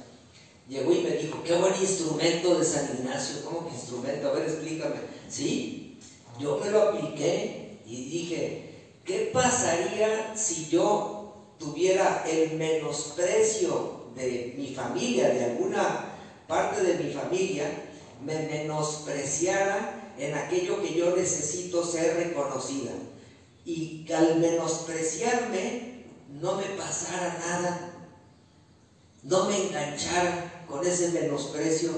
llegó 0.67 0.93
y 0.93 1.01
me 1.01 1.11
dijo, 1.11 1.43
qué 1.43 1.55
buen 1.55 1.75
instrumento 1.75 2.57
de 2.57 2.65
San 2.65 2.89
Ignacio, 2.97 3.43
¿cómo 3.43 3.67
que 3.67 3.75
instrumento? 3.75 4.29
A 4.29 4.33
ver, 4.33 4.43
explícame. 4.43 4.95
Sí, 5.29 5.99
yo 6.39 6.57
me 6.57 6.71
lo 6.71 6.89
apliqué 6.89 7.79
y 7.85 8.09
dije, 8.09 8.75
¿qué 9.03 9.29
pasaría 9.33 10.35
si 10.35 10.69
yo 10.69 11.35
tuviera 11.59 12.23
el 12.27 12.57
menosprecio 12.57 14.05
de 14.15 14.55
mi 14.57 14.73
familia, 14.73 15.29
de 15.29 15.45
alguna 15.45 16.15
parte 16.47 16.81
de 16.81 17.03
mi 17.03 17.13
familia, 17.13 17.65
me 18.23 18.47
menospreciara 18.47 20.00
en 20.17 20.33
aquello 20.33 20.81
que 20.81 20.93
yo 20.93 21.15
necesito 21.15 21.85
ser 21.85 22.15
reconocida? 22.15 22.91
Y 23.65 24.05
al 24.11 24.39
menospreciarme 24.39 26.05
no 26.29 26.55
me 26.55 26.65
pasara 26.77 27.37
nada, 27.39 27.93
no 29.23 29.45
me 29.45 29.67
enganchara 29.67 30.65
con 30.67 30.85
ese 30.85 31.09
menosprecio, 31.09 31.91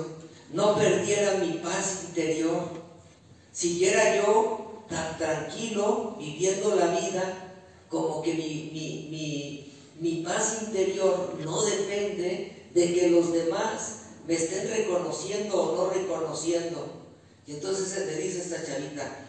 no 0.51 0.75
perdiera 0.75 1.35
mi 1.35 1.53
paz 1.59 2.05
interior, 2.09 2.69
siguiera 3.51 4.17
yo 4.17 4.83
tan 4.89 5.17
tranquilo 5.17 6.15
viviendo 6.19 6.75
la 6.75 6.87
vida 6.87 7.55
como 7.89 8.21
que 8.21 8.33
mi, 8.33 9.69
mi 9.99 10.23
paz 10.23 10.63
interior 10.63 11.37
no 11.43 11.63
depende 11.63 12.67
de 12.73 12.93
que 12.93 13.09
los 13.09 13.31
demás 13.31 13.99
me 14.27 14.33
estén 14.35 14.67
reconociendo 14.69 15.61
o 15.61 15.75
no 15.75 15.93
reconociendo. 15.93 17.02
Y 17.45 17.53
entonces 17.53 17.89
se 17.89 18.01
te 18.01 18.15
dice 18.17 18.41
esta 18.41 18.65
chavita, 18.65 19.27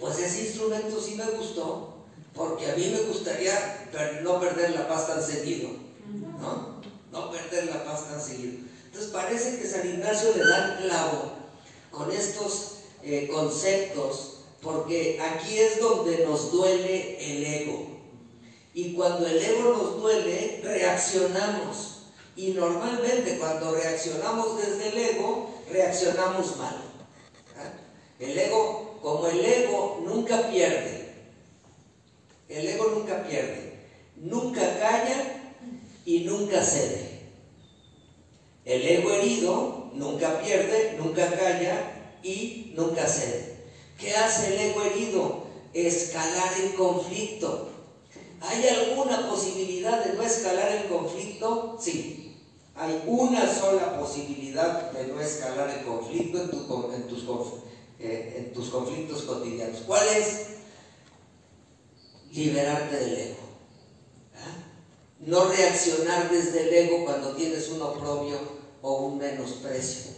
pues 0.00 0.18
ese 0.18 0.46
instrumento 0.46 1.00
sí 1.00 1.14
me 1.14 1.24
gustó, 1.36 1.96
porque 2.34 2.70
a 2.70 2.76
mí 2.76 2.92
me 2.92 3.08
gustaría 3.08 3.88
no 4.22 4.40
perder 4.40 4.70
la 4.70 4.88
paz 4.88 5.06
tan 5.06 5.22
seguido, 5.22 5.70
¿no? 6.40 6.80
No 7.10 7.30
perder 7.30 7.66
la 7.66 7.84
paz 7.84 8.08
tan 8.08 8.20
seguido. 8.20 8.58
Entonces 8.86 9.10
parece 9.10 9.58
que 9.58 9.66
San 9.66 9.88
Ignacio 9.88 10.32
le 10.36 10.44
da 10.44 10.78
clavo 10.80 11.32
con 11.90 12.10
estos 12.12 12.76
eh, 13.02 13.28
conceptos, 13.32 14.38
porque 14.60 15.20
aquí 15.20 15.58
es 15.58 15.80
donde 15.80 16.26
nos 16.26 16.52
duele 16.52 17.16
el 17.20 17.44
ego. 17.44 17.86
Y 18.74 18.94
cuando 18.94 19.26
el 19.26 19.40
ego 19.42 19.72
nos 19.72 20.00
duele, 20.00 20.60
reaccionamos. 20.62 21.92
Y 22.36 22.50
normalmente 22.50 23.38
cuando 23.38 23.74
reaccionamos 23.74 24.58
desde 24.58 24.88
el 24.88 24.98
ego, 24.98 25.54
reaccionamos 25.70 26.56
mal. 26.58 26.85
El 28.18 28.38
ego, 28.38 28.98
como 29.02 29.26
el 29.26 29.44
ego 29.44 29.98
nunca 30.04 30.48
pierde, 30.48 31.06
el 32.48 32.68
ego 32.68 32.86
nunca 32.86 33.22
pierde, 33.24 33.86
nunca 34.16 34.78
calla 34.78 35.52
y 36.04 36.20
nunca 36.20 36.62
cede. 36.62 37.16
El 38.64 38.86
ego 38.86 39.10
herido 39.12 39.90
nunca 39.94 40.40
pierde, 40.40 40.96
nunca 40.98 41.30
calla 41.36 42.18
y 42.22 42.72
nunca 42.74 43.06
cede. 43.06 43.56
¿Qué 43.98 44.14
hace 44.14 44.54
el 44.54 44.60
ego 44.60 44.82
herido? 44.82 45.46
Escalar 45.74 46.52
el 46.62 46.74
conflicto. 46.74 47.68
¿Hay 48.40 48.66
alguna 48.66 49.28
posibilidad 49.28 50.04
de 50.04 50.14
no 50.14 50.22
escalar 50.22 50.72
el 50.72 50.88
conflicto? 50.88 51.76
Sí. 51.80 52.34
Hay 52.74 53.02
una 53.06 53.52
sola 53.52 53.98
posibilidad 53.98 54.90
de 54.92 55.06
no 55.06 55.20
escalar 55.20 55.70
el 55.70 55.84
conflicto 55.84 56.42
en, 56.42 57.06
tus, 57.08 57.24
eh, 57.98 58.34
en 58.38 58.52
tus 58.52 58.68
conflictos 58.68 59.22
cotidianos. 59.22 59.82
¿Cuál 59.86 60.06
es? 60.08 60.46
liberarte 62.36 62.96
del 62.96 63.14
ego. 63.14 63.36
¿ah? 64.36 64.62
No 65.20 65.46
reaccionar 65.46 66.30
desde 66.30 66.68
el 66.68 66.74
ego 66.74 67.04
cuando 67.04 67.34
tienes 67.34 67.68
un 67.70 67.82
oprobio 67.82 68.38
o 68.82 68.96
un 69.06 69.18
menosprecio. 69.18 70.12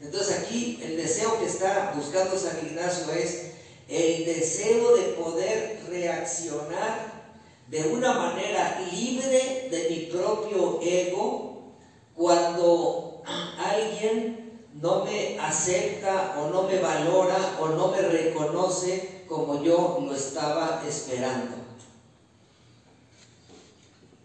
Entonces 0.00 0.38
aquí 0.38 0.80
el 0.82 0.96
deseo 0.96 1.38
que 1.38 1.46
está 1.46 1.92
buscando 1.94 2.36
San 2.36 2.58
Ignacio 2.66 3.12
es 3.12 3.52
el 3.88 4.24
deseo 4.24 4.96
de 4.96 5.02
poder 5.14 5.80
reaccionar 5.88 7.20
de 7.68 7.82
una 7.84 8.14
manera 8.14 8.80
libre 8.90 9.68
de 9.70 9.86
mi 9.90 10.06
propio 10.06 10.80
ego 10.82 11.74
cuando 12.16 13.22
alguien 13.58 14.49
no 14.74 15.04
me 15.04 15.38
acepta 15.38 16.36
o 16.38 16.50
no 16.50 16.62
me 16.62 16.78
valora 16.78 17.58
o 17.60 17.68
no 17.68 17.88
me 17.88 18.02
reconoce 18.02 19.24
como 19.28 19.62
yo 19.62 19.98
lo 20.04 20.14
estaba 20.14 20.82
esperando. 20.86 21.56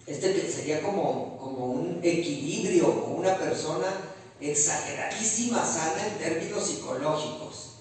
Este 0.06 0.50
sería 0.52 0.84
como, 0.84 1.38
como 1.38 1.66
un 1.66 2.00
equilibrio, 2.04 3.02
como 3.02 3.16
una 3.16 3.38
persona 3.38 3.88
exageradísima, 4.40 5.66
sana 5.66 6.08
en 6.08 6.18
términos 6.20 6.64
psicológicos. 6.64 7.72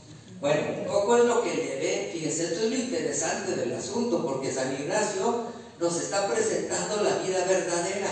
Bueno, 0.40 0.80
un 0.80 0.86
poco 0.86 1.16
es 1.16 1.24
lo 1.24 1.42
que 1.42 1.54
le 1.54 1.76
ve, 1.76 2.10
fíjense, 2.12 2.44
esto 2.44 2.64
es 2.64 2.70
lo 2.70 2.76
interesante 2.76 3.56
del 3.56 3.74
asunto, 3.74 4.24
porque 4.24 4.52
San 4.52 4.72
Ignacio 4.72 5.44
nos 5.78 5.96
está 6.00 6.28
presentando 6.28 7.02
la 7.02 7.18
vida 7.18 7.44
verdadera. 7.44 8.08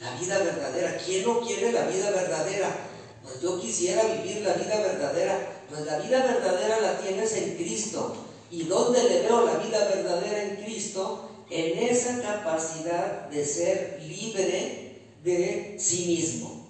La 0.00 0.14
vida 0.20 0.38
verdadera. 0.38 0.98
¿Quién 0.98 1.24
no 1.24 1.40
quiere 1.40 1.72
la 1.72 1.86
vida 1.86 2.10
verdadera? 2.10 2.93
Pues 3.24 3.40
yo 3.40 3.60
quisiera 3.60 4.04
vivir 4.04 4.42
la 4.42 4.52
vida 4.54 4.78
verdadera 4.78 5.54
pues 5.68 5.86
la 5.86 5.98
vida 5.98 6.22
verdadera 6.22 6.80
la 6.80 6.98
tienes 6.98 7.32
en 7.36 7.56
Cristo. 7.56 8.14
¿Y 8.50 8.64
dónde 8.64 9.02
le 9.02 9.22
veo 9.22 9.44
la 9.44 9.56
vida 9.56 9.88
verdadera 9.88 10.44
en 10.44 10.56
Cristo? 10.56 11.30
En 11.50 11.78
esa 11.78 12.22
capacidad 12.22 13.28
de 13.28 13.44
ser 13.44 14.00
libre 14.06 15.00
de 15.24 15.76
sí 15.78 16.06
mismo, 16.06 16.68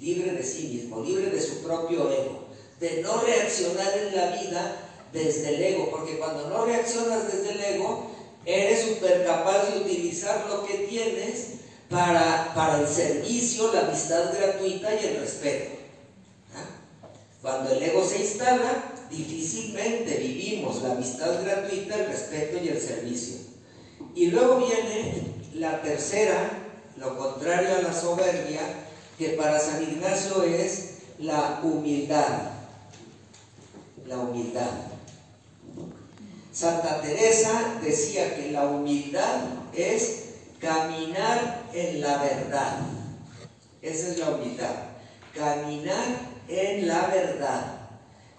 libre 0.00 0.32
de 0.32 0.42
sí 0.42 0.68
mismo, 0.68 1.00
libre 1.00 1.30
de 1.30 1.40
su 1.40 1.62
propio 1.62 2.10
ego, 2.10 2.46
de 2.80 3.02
no 3.02 3.20
reaccionar 3.20 3.98
en 3.98 4.16
la 4.16 4.30
vida 4.30 4.76
desde 5.12 5.54
el 5.54 5.62
ego, 5.62 5.90
porque 5.90 6.18
cuando 6.18 6.48
no 6.48 6.64
reaccionas 6.64 7.30
desde 7.30 7.52
el 7.52 7.74
ego, 7.74 8.10
eres 8.44 8.86
súper 8.86 9.24
capaz 9.24 9.70
de 9.70 9.80
utilizar 9.80 10.46
lo 10.48 10.64
que 10.64 10.86
tienes 10.88 11.48
para, 11.90 12.52
para 12.54 12.80
el 12.80 12.88
servicio, 12.88 13.72
la 13.72 13.80
amistad 13.80 14.32
gratuita 14.32 14.94
y 14.94 15.06
el 15.06 15.20
respeto. 15.20 15.77
Cuando 17.40 17.70
el 17.70 17.82
ego 17.82 18.04
se 18.04 18.18
instala, 18.18 18.94
difícilmente 19.10 20.16
vivimos 20.16 20.82
la 20.82 20.92
amistad 20.92 21.42
gratuita, 21.42 21.94
el 21.94 22.06
respeto 22.06 22.58
y 22.62 22.68
el 22.68 22.80
servicio. 22.80 23.36
Y 24.14 24.26
luego 24.26 24.58
viene 24.58 25.22
la 25.54 25.80
tercera, 25.80 26.50
lo 26.96 27.16
contrario 27.16 27.76
a 27.76 27.82
la 27.82 27.92
soberbia, 27.92 28.60
que 29.16 29.30
para 29.30 29.60
San 29.60 29.82
Ignacio 29.82 30.42
es 30.42 30.94
la 31.18 31.60
humildad. 31.62 32.50
La 34.06 34.18
humildad. 34.18 34.70
Santa 36.52 37.00
Teresa 37.00 37.78
decía 37.82 38.34
que 38.34 38.50
la 38.50 38.66
humildad 38.66 39.42
es 39.72 40.24
caminar 40.60 41.62
en 41.72 42.00
la 42.00 42.18
verdad. 42.18 42.80
Esa 43.80 44.08
es 44.08 44.18
la 44.18 44.30
humildad. 44.30 44.74
Caminar 45.36 46.37
en 46.48 46.88
la 46.88 47.06
verdad. 47.06 47.78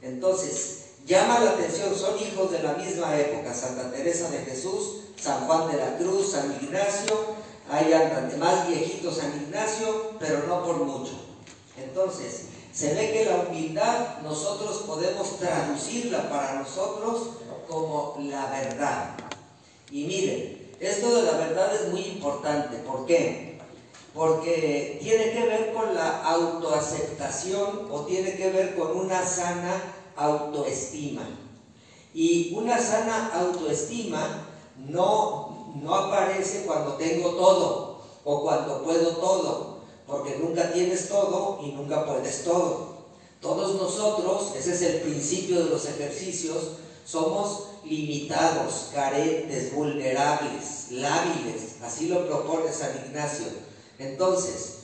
Entonces, 0.02 0.96
llama 1.06 1.40
la 1.40 1.52
atención, 1.52 1.96
son 1.96 2.18
hijos 2.20 2.52
de 2.52 2.64
la 2.64 2.74
misma 2.74 3.18
época, 3.18 3.54
Santa 3.54 3.92
Teresa 3.92 4.30
de 4.30 4.40
Jesús, 4.40 5.02
San 5.20 5.46
Juan 5.46 5.72
de 5.72 5.78
la 5.78 5.98
Cruz, 5.98 6.32
San 6.32 6.58
Ignacio, 6.62 7.36
hay 7.70 7.94
más 8.40 8.68
viejitos 8.68 9.18
San 9.18 9.32
Ignacio, 9.44 10.14
pero 10.20 10.48
no 10.48 10.64
por 10.64 10.78
mucho. 10.78 11.12
Entonces, 11.78 12.46
se 12.74 12.94
ve 12.94 13.12
que 13.12 13.26
la 13.26 13.48
humildad 13.48 14.20
nosotros 14.24 14.84
podemos 14.88 15.38
traducirla 15.38 16.30
para 16.30 16.56
nosotros 16.56 17.30
como 17.68 18.16
la 18.22 18.48
verdad. 18.48 19.16
Y 19.92 20.06
miren, 20.06 20.72
esto 20.80 21.16
de 21.16 21.24
la 21.24 21.38
verdad 21.38 21.76
es 21.76 21.90
muy 21.90 22.02
importante. 22.02 22.78
¿Por 22.78 23.06
qué? 23.06 23.49
Porque 24.14 25.00
tiene 25.02 25.32
que 25.32 25.46
ver 25.46 25.74
con 25.74 25.94
la 25.94 26.24
autoaceptación 26.24 27.88
o 27.92 28.02
tiene 28.02 28.36
que 28.36 28.50
ver 28.50 28.76
con 28.76 28.98
una 28.98 29.26
sana 29.26 29.82
autoestima. 30.16 31.28
Y 32.14 32.54
una 32.56 32.80
sana 32.80 33.32
autoestima 33.34 34.48
no, 34.88 35.74
no 35.82 35.96
aparece 35.96 36.64
cuando 36.66 36.94
tengo 36.94 37.32
todo 37.32 38.02
o 38.24 38.44
cuando 38.44 38.84
puedo 38.84 39.18
todo, 39.18 39.80
porque 40.08 40.38
nunca 40.38 40.72
tienes 40.72 41.08
todo 41.08 41.60
y 41.64 41.72
nunca 41.72 42.06
puedes 42.06 42.44
todo. 42.44 43.00
Todos 43.42 43.76
nosotros, 43.76 44.54
ese 44.58 44.74
es 44.74 44.82
el 44.82 45.02
principio 45.02 45.64
de 45.64 45.70
los 45.70 45.86
ejercicios, 45.86 46.72
somos 47.06 47.68
limitados, 47.86 48.90
carentes, 48.94 49.74
vulnerables, 49.74 50.92
lábiles, 50.92 51.78
así 51.82 52.08
lo 52.08 52.28
propone 52.28 52.72
San 52.72 52.92
Ignacio. 53.06 53.69
Entonces, 54.00 54.78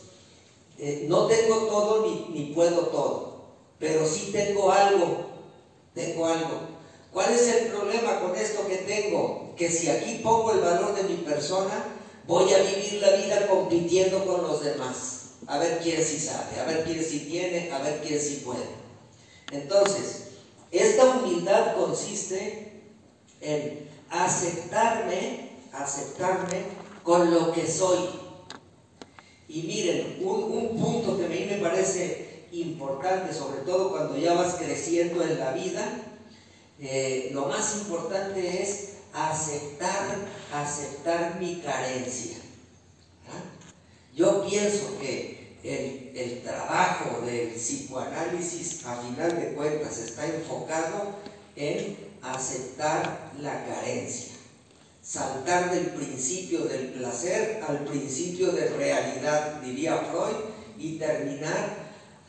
eh, 0.78 1.06
no 1.08 1.26
tengo 1.26 1.56
todo 1.68 2.06
ni, 2.30 2.52
puedo 2.54 2.88
todo, 2.88 3.46
pero 3.80 4.06
sí 4.06 4.30
tengo 4.32 4.72
algo, 4.72 5.30
tengo 5.94 6.26
algo. 6.26 6.76
¿Cuál 7.12 7.34
es 7.34 7.48
el 7.48 7.68
problema 7.70 8.20
con 8.20 8.36
esto 8.36 8.68
que 8.68 8.78
tengo? 8.78 9.46
que 9.56 9.70
si 9.70 9.90
aquí 9.90 10.20
pongo 10.24 10.52
el 10.52 10.60
valor 10.60 10.96
de 10.96 11.04
mi 11.04 11.18
persona, 11.18 11.86
voy 12.28 12.52
a 12.54 12.60
vivir 12.60 13.02
la 13.02 13.12
vida 13.12 13.48
compitiendo 13.48 14.26
con 14.26 14.44
los 14.44 14.64
demás. 14.64 15.22
A 15.48 15.58
ver 15.60 15.80
quién 15.82 16.04
sí 16.04 16.20
sabe, 16.20 16.60
a 16.60 16.66
ver 16.66 16.84
quién 16.84 17.04
sí 17.04 17.28
tiene, 17.30 17.72
a 17.72 17.80
ver 17.80 18.02
quién 18.02 18.20
sí 18.20 18.42
puede. 18.46 18.66
Entonces, 19.52 20.24
esta 20.72 21.06
humildad 21.06 21.76
consiste 21.76 22.82
en 23.42 23.90
aceptarme, 24.10 25.52
aceptarme 25.72 26.64
con 27.04 27.34
lo 27.34 27.52
que 27.52 27.68
soy. 27.68 28.25
Y 29.56 29.64
miren, 29.64 30.18
un, 30.20 30.78
punto 30.78 31.18
que 31.18 31.28
a 31.28 31.30
mí 31.30 31.48
me 31.50 31.60
parece 31.60 32.48
importante, 32.52 33.34
sobre 33.34 33.62
todo 33.62 33.90
cuando 33.90 34.18
ya 34.18 34.34
vas 34.34 34.56
creciendo 34.56 35.24
en 35.24 35.40
la 35.40 35.54
vida, 35.54 36.02
eh, 36.82 37.30
lo 37.32 37.46
más 37.46 37.78
importante 37.78 38.62
es 38.62 38.96
aceptar, 39.14 40.18
aceptar 40.52 41.40
mi 41.40 41.62
carencia. 41.62 42.36
Yo 44.14 44.46
pienso 44.46 45.00
que 45.00 45.56
el, 45.64 46.12
el, 46.18 46.44
trabajo 46.44 47.22
del 47.26 47.52
psicoanálisis, 47.52 48.86
a 48.86 48.98
final 49.04 49.40
de 49.40 49.54
cuentas, 49.54 50.00
está 50.00 50.26
enfocado 50.26 51.16
en 51.56 51.96
aceptar 52.22 53.32
la 53.40 53.66
carencia. 53.66 54.35
Saltar 55.06 55.72
del 55.72 55.92
principio 55.92 56.62
del 56.62 56.88
placer 56.94 57.64
al 57.68 57.86
principio 57.86 58.52
de 58.52 58.70
realidad, 58.70 59.62
diría 59.62 59.98
Freud, 59.98 60.36
y 60.80 60.98
terminar 60.98 61.78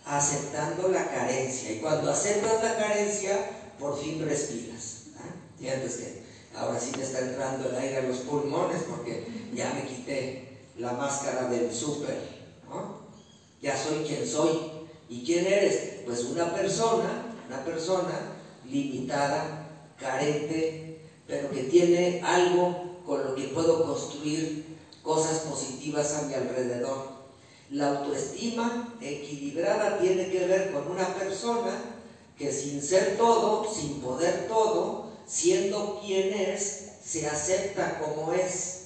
aceptando 0.04 0.88
la 0.88 1.08
carencia. 1.08 1.72
Y 1.72 1.78
cuando 1.78 2.10
aceptas 2.10 2.62
la 2.62 2.76
carencia, 2.76 3.38
por 3.78 3.98
fin 3.98 4.22
respiras. 4.22 5.04
¿ah? 5.18 5.72
antes 5.74 5.96
que 5.96 6.22
ahora 6.54 6.78
sí 6.78 6.92
me 6.98 7.02
está 7.02 7.20
entrando 7.20 7.70
el 7.70 7.76
aire 7.76 7.96
a 7.96 8.02
los 8.02 8.18
pulmones 8.18 8.82
porque 8.82 9.26
ya 9.54 9.72
me 9.72 9.86
quité 9.86 10.58
la 10.76 10.92
máscara 10.92 11.48
del 11.48 11.72
súper. 11.72 12.36
Ya 13.62 13.74
soy 13.74 14.04
quien 14.04 14.26
soy. 14.26 14.70
¿Y 15.08 15.24
quién 15.24 15.46
eres? 15.46 16.02
Pues 16.04 16.24
una 16.24 16.54
persona, 16.54 17.34
una 17.48 17.64
persona 17.64 18.36
limitada, 18.68 19.66
carente, 19.98 20.85
pero 21.26 21.50
que 21.50 21.64
tiene 21.64 22.22
algo 22.24 23.00
con 23.04 23.24
lo 23.24 23.34
que 23.34 23.48
puedo 23.48 23.84
construir 23.84 24.78
cosas 25.02 25.40
positivas 25.40 26.14
a 26.14 26.22
mi 26.22 26.34
alrededor. 26.34 27.16
La 27.70 27.98
autoestima 27.98 28.96
equilibrada 29.00 29.98
tiene 29.98 30.30
que 30.30 30.46
ver 30.46 30.72
con 30.72 30.90
una 30.90 31.14
persona 31.14 31.80
que 32.38 32.52
sin 32.52 32.82
ser 32.82 33.16
todo, 33.16 33.72
sin 33.72 34.00
poder 34.00 34.46
todo, 34.46 35.10
siendo 35.26 36.00
quien 36.04 36.32
es, 36.32 36.92
se 37.02 37.26
acepta 37.26 37.98
como 37.98 38.32
es. 38.32 38.82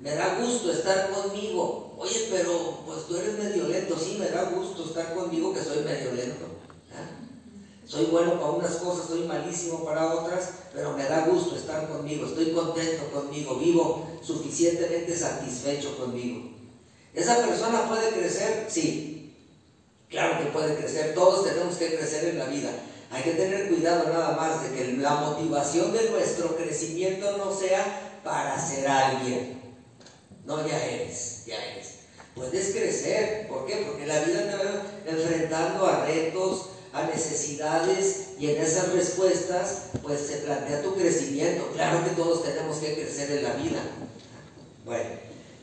Me 0.00 0.14
da 0.14 0.38
gusto 0.40 0.70
estar 0.70 1.10
conmigo. 1.10 1.94
Oye, 1.98 2.28
pero 2.30 2.82
pues 2.84 3.06
tú 3.06 3.16
eres 3.16 3.38
medio 3.38 3.68
lento. 3.68 3.96
Sí, 3.98 4.16
me 4.18 4.28
da 4.28 4.50
gusto 4.50 4.84
estar 4.84 5.14
conmigo 5.14 5.54
que 5.54 5.62
soy 5.62 5.82
medio 5.84 6.12
lento. 6.12 6.46
Soy 7.86 8.06
bueno 8.06 8.38
para 8.38 8.52
unas 8.52 8.76
cosas, 8.76 9.06
soy 9.06 9.24
malísimo 9.24 9.84
para 9.84 10.14
otras, 10.14 10.48
pero 10.72 10.96
me 10.96 11.04
da 11.04 11.26
gusto 11.26 11.54
estar 11.54 11.86
conmigo, 11.88 12.26
estoy 12.26 12.52
contento 12.52 13.10
conmigo, 13.10 13.56
vivo 13.56 14.06
suficientemente 14.22 15.14
satisfecho 15.14 15.98
conmigo. 15.98 16.50
¿Esa 17.12 17.44
persona 17.44 17.86
puede 17.86 18.10
crecer? 18.10 18.66
Sí, 18.68 19.36
claro 20.08 20.38
que 20.38 20.50
puede 20.50 20.76
crecer, 20.76 21.14
todos 21.14 21.44
tenemos 21.44 21.76
que 21.76 21.94
crecer 21.94 22.30
en 22.30 22.38
la 22.38 22.46
vida. 22.46 22.70
Hay 23.10 23.22
que 23.22 23.32
tener 23.32 23.68
cuidado 23.68 24.08
nada 24.12 24.32
más 24.32 24.62
de 24.62 24.76
que 24.76 24.92
la 24.96 25.16
motivación 25.16 25.92
de 25.92 26.10
nuestro 26.10 26.56
crecimiento 26.56 27.36
no 27.36 27.54
sea 27.54 28.20
para 28.24 28.58
ser 28.58 28.88
alguien. 28.88 29.60
No, 30.46 30.66
ya 30.66 30.82
eres, 30.84 31.44
ya 31.46 31.62
eres. 31.64 31.98
Puedes 32.34 32.72
crecer, 32.72 33.46
¿por 33.46 33.66
qué? 33.66 33.86
Porque 33.86 34.06
la 34.06 34.20
vida 34.22 34.50
te 34.50 34.56
va 34.56 34.82
enfrentando 35.06 35.86
a 35.86 36.04
retos, 36.04 36.70
a 36.94 37.02
necesidades 37.08 38.28
y 38.38 38.50
en 38.50 38.62
esas 38.62 38.92
respuestas 38.92 39.86
pues 40.00 40.20
se 40.20 40.36
plantea 40.38 40.80
tu 40.82 40.94
crecimiento. 40.94 41.68
Claro 41.74 42.04
que 42.04 42.10
todos 42.10 42.44
tenemos 42.44 42.78
que 42.78 42.94
crecer 42.94 43.32
en 43.32 43.42
la 43.42 43.54
vida. 43.54 43.80
Bueno, 44.84 45.10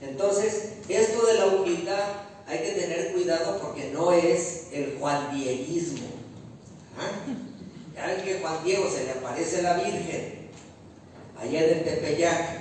entonces 0.02 0.74
esto 0.90 1.26
de 1.26 1.34
la 1.36 1.46
humildad 1.48 2.04
hay 2.48 2.60
que 2.60 2.72
tener 2.72 3.14
cuidado 3.14 3.60
porque 3.62 3.92
no 3.92 4.12
es 4.12 4.68
el 4.74 4.98
Juan 5.00 5.34
Dieguismo. 5.34 6.08
¿Ah? 7.00 8.22
que 8.24 8.40
Juan 8.40 8.64
Diego 8.66 8.90
se 8.90 9.06
le 9.06 9.12
aparece 9.12 9.62
la 9.62 9.76
Virgen 9.76 10.50
allá 11.40 11.64
en 11.64 11.78
el 11.78 11.84
Tepeyac 11.84 12.60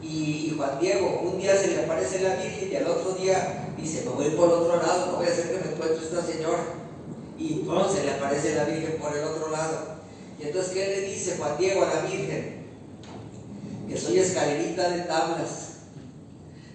y, 0.00 0.54
Juan 0.56 0.78
Diego 0.80 1.20
un 1.22 1.38
día 1.38 1.56
se 1.56 1.68
le 1.68 1.84
aparece 1.84 2.20
la 2.20 2.36
Virgen 2.36 2.72
y 2.72 2.76
al 2.76 2.86
otro 2.86 3.12
día 3.12 3.68
dice 3.76 4.04
me 4.04 4.10
voy 4.10 4.30
por 4.30 4.48
otro 4.48 4.76
lado, 4.76 5.06
no 5.06 5.16
voy 5.18 5.26
a 5.26 5.30
hacer 5.30 5.50
que 5.50 5.64
me 5.64 5.74
encuentre 5.74 6.04
esta 6.04 6.22
señora 6.24 6.85
y 7.38 7.60
entonces 7.60 8.04
le 8.04 8.14
aparece 8.14 8.54
la 8.54 8.64
Virgen 8.64 8.98
por 9.00 9.16
el 9.16 9.24
otro 9.24 9.50
lado. 9.50 9.96
Y 10.38 10.44
entonces, 10.44 10.72
¿qué 10.72 10.86
le 10.86 11.00
dice 11.02 11.36
Juan 11.36 11.56
Diego 11.58 11.84
a 11.84 11.94
la 11.94 12.00
Virgen? 12.02 12.66
Que 13.88 13.96
soy 13.96 14.18
escalerita 14.18 14.90
de 14.90 15.02
tablas, 15.02 15.74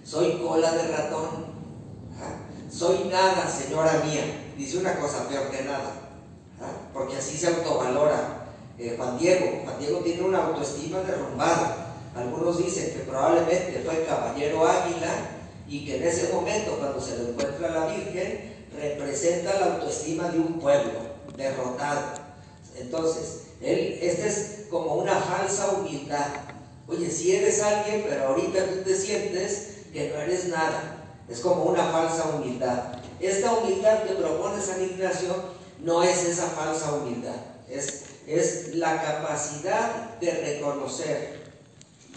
soy 0.04 0.38
cola 0.38 0.72
de 0.72 0.88
ratón, 0.88 1.46
¿ah? 2.20 2.36
soy 2.70 3.04
nada, 3.10 3.48
señora 3.48 4.02
mía. 4.04 4.38
Dice 4.56 4.78
una 4.78 4.96
cosa 4.96 5.28
peor 5.28 5.50
que 5.50 5.64
nada, 5.64 5.92
¿ah? 6.60 6.88
porque 6.92 7.16
así 7.16 7.36
se 7.36 7.48
autovalora 7.48 8.46
eh, 8.78 8.94
Juan 8.96 9.18
Diego. 9.18 9.60
Juan 9.64 9.78
Diego 9.78 9.98
tiene 9.98 10.22
una 10.22 10.44
autoestima 10.46 11.00
derrumbada. 11.00 11.94
Algunos 12.14 12.58
dicen 12.58 12.92
que 12.92 13.00
probablemente 13.00 13.82
fue 13.84 14.04
caballero 14.04 14.66
águila 14.66 15.14
y 15.68 15.86
que 15.86 15.96
en 15.96 16.02
ese 16.02 16.32
momento, 16.32 16.76
cuando 16.78 17.00
se 17.00 17.16
le 17.16 17.30
encuentra 17.30 17.70
la 17.70 17.86
Virgen, 17.86 18.51
representa 18.80 19.60
la 19.60 19.74
autoestima 19.74 20.28
de 20.28 20.38
un 20.38 20.58
pueblo 20.58 20.92
derrotado. 21.36 22.14
Entonces, 22.76 23.42
él, 23.60 23.98
esta 24.02 24.26
es 24.26 24.66
como 24.70 24.94
una 24.96 25.14
falsa 25.14 25.68
humildad. 25.68 26.26
Oye, 26.88 27.10
si 27.10 27.36
eres 27.36 27.62
alguien, 27.62 28.04
pero 28.08 28.28
ahorita 28.28 28.66
tú 28.66 28.82
te 28.84 28.96
sientes 28.96 29.68
que 29.92 30.10
no 30.10 30.20
eres 30.20 30.48
nada. 30.48 30.98
Es 31.28 31.40
como 31.40 31.64
una 31.64 31.84
falsa 31.84 32.30
humildad. 32.34 32.98
Esta 33.20 33.52
humildad 33.52 34.02
que 34.02 34.14
propone 34.14 34.60
San 34.60 34.82
Ignacio 34.82 35.34
no 35.80 36.02
es 36.02 36.24
esa 36.24 36.46
falsa 36.48 36.94
humildad. 36.94 37.36
Es, 37.68 38.04
es 38.26 38.74
la 38.74 39.00
capacidad 39.00 40.18
de 40.20 40.30
reconocer 40.30 41.40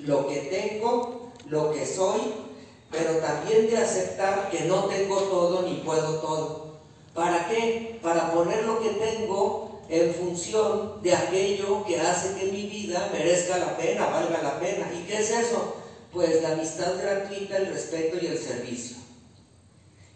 lo 0.01 0.28
que 0.28 0.38
tengo, 0.38 1.32
lo 1.47 1.72
que 1.72 1.86
soy 1.86 2.45
pero 2.92 3.18
también 3.18 3.70
de 3.70 3.78
aceptar 3.78 4.50
que 4.50 4.62
no 4.62 4.86
tengo 4.86 5.18
todo 5.18 5.62
ni 5.64 5.76
puedo 5.78 6.20
todo. 6.20 6.76
¿Para 7.14 7.48
qué? 7.48 8.00
Para 8.02 8.34
poner 8.34 8.64
lo 8.66 8.80
que 8.82 8.90
tengo 8.90 9.82
en 9.90 10.14
función 10.14 11.02
de 11.02 11.14
aquello 11.14 11.86
que 11.86 12.00
hace 12.00 12.36
que 12.36 12.52
mi 12.52 12.64
vida 12.64 13.10
merezca 13.12 13.58
la 13.58 13.78
pena, 13.78 14.08
valga 14.08 14.42
la 14.42 14.60
pena. 14.60 14.92
¿Y 14.94 15.06
qué 15.06 15.20
es 15.20 15.30
eso? 15.30 15.76
Pues 16.12 16.42
la 16.42 16.54
amistad 16.54 16.98
gratuita, 17.02 17.58
el 17.58 17.68
respeto 17.68 18.18
y 18.22 18.28
el 18.28 18.38
servicio. 18.38 18.98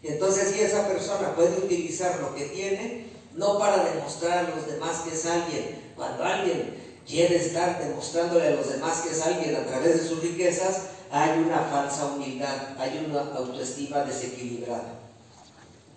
Y 0.01 0.07
entonces 0.07 0.53
si 0.53 0.61
esa 0.61 0.87
persona 0.87 1.35
puede 1.35 1.57
utilizar 1.57 2.19
lo 2.21 2.33
que 2.33 2.45
tiene, 2.45 3.05
no 3.35 3.59
para 3.59 3.83
demostrar 3.83 4.45
a 4.45 4.55
los 4.55 4.65
demás 4.67 4.99
que 4.99 5.13
es 5.13 5.25
alguien, 5.25 5.93
cuando 5.95 6.23
alguien 6.23 6.75
quiere 7.05 7.35
estar 7.35 7.83
demostrándole 7.83 8.47
a 8.47 8.51
los 8.51 8.69
demás 8.69 9.01
que 9.01 9.09
es 9.09 9.21
alguien 9.21 9.55
a 9.55 9.65
través 9.65 10.01
de 10.01 10.07
sus 10.07 10.21
riquezas, 10.21 10.81
hay 11.11 11.39
una 11.39 11.59
falsa 11.61 12.05
humildad, 12.05 12.77
hay 12.77 13.05
una 13.07 13.21
autoestima 13.35 13.99
desequilibrada. 14.03 14.93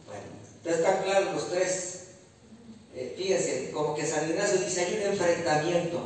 Bueno, 0.06 0.22
ya 0.64 0.70
están 0.72 1.02
claros 1.02 1.34
los 1.34 1.50
tres. 1.50 1.98
Eh, 2.94 3.14
fíjense, 3.16 3.70
como 3.72 3.94
que 3.94 4.06
San 4.06 4.28
Ignacio 4.28 4.58
dice, 4.58 4.84
hay 4.84 4.96
un 4.96 5.12
enfrentamiento. 5.12 6.00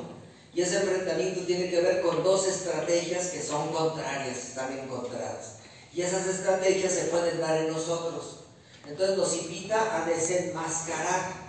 Y 0.54 0.62
ese 0.62 0.76
enfrentamiento 0.76 1.40
tiene 1.42 1.70
que 1.70 1.80
ver 1.80 2.00
con 2.00 2.22
dos 2.22 2.48
estrategias 2.48 3.28
que 3.28 3.42
son 3.42 3.68
contrarias, 3.68 4.38
están 4.38 4.72
encontradas. 4.78 5.56
Y 5.92 6.02
esas 6.02 6.26
estrategias 6.26 6.92
se 6.92 7.04
pueden 7.04 7.40
dar 7.40 7.56
en 7.58 7.72
nosotros. 7.72 8.44
Entonces 8.86 9.16
nos 9.16 9.36
invita 9.36 10.02
a 10.02 10.06
desenmascarar 10.06 11.46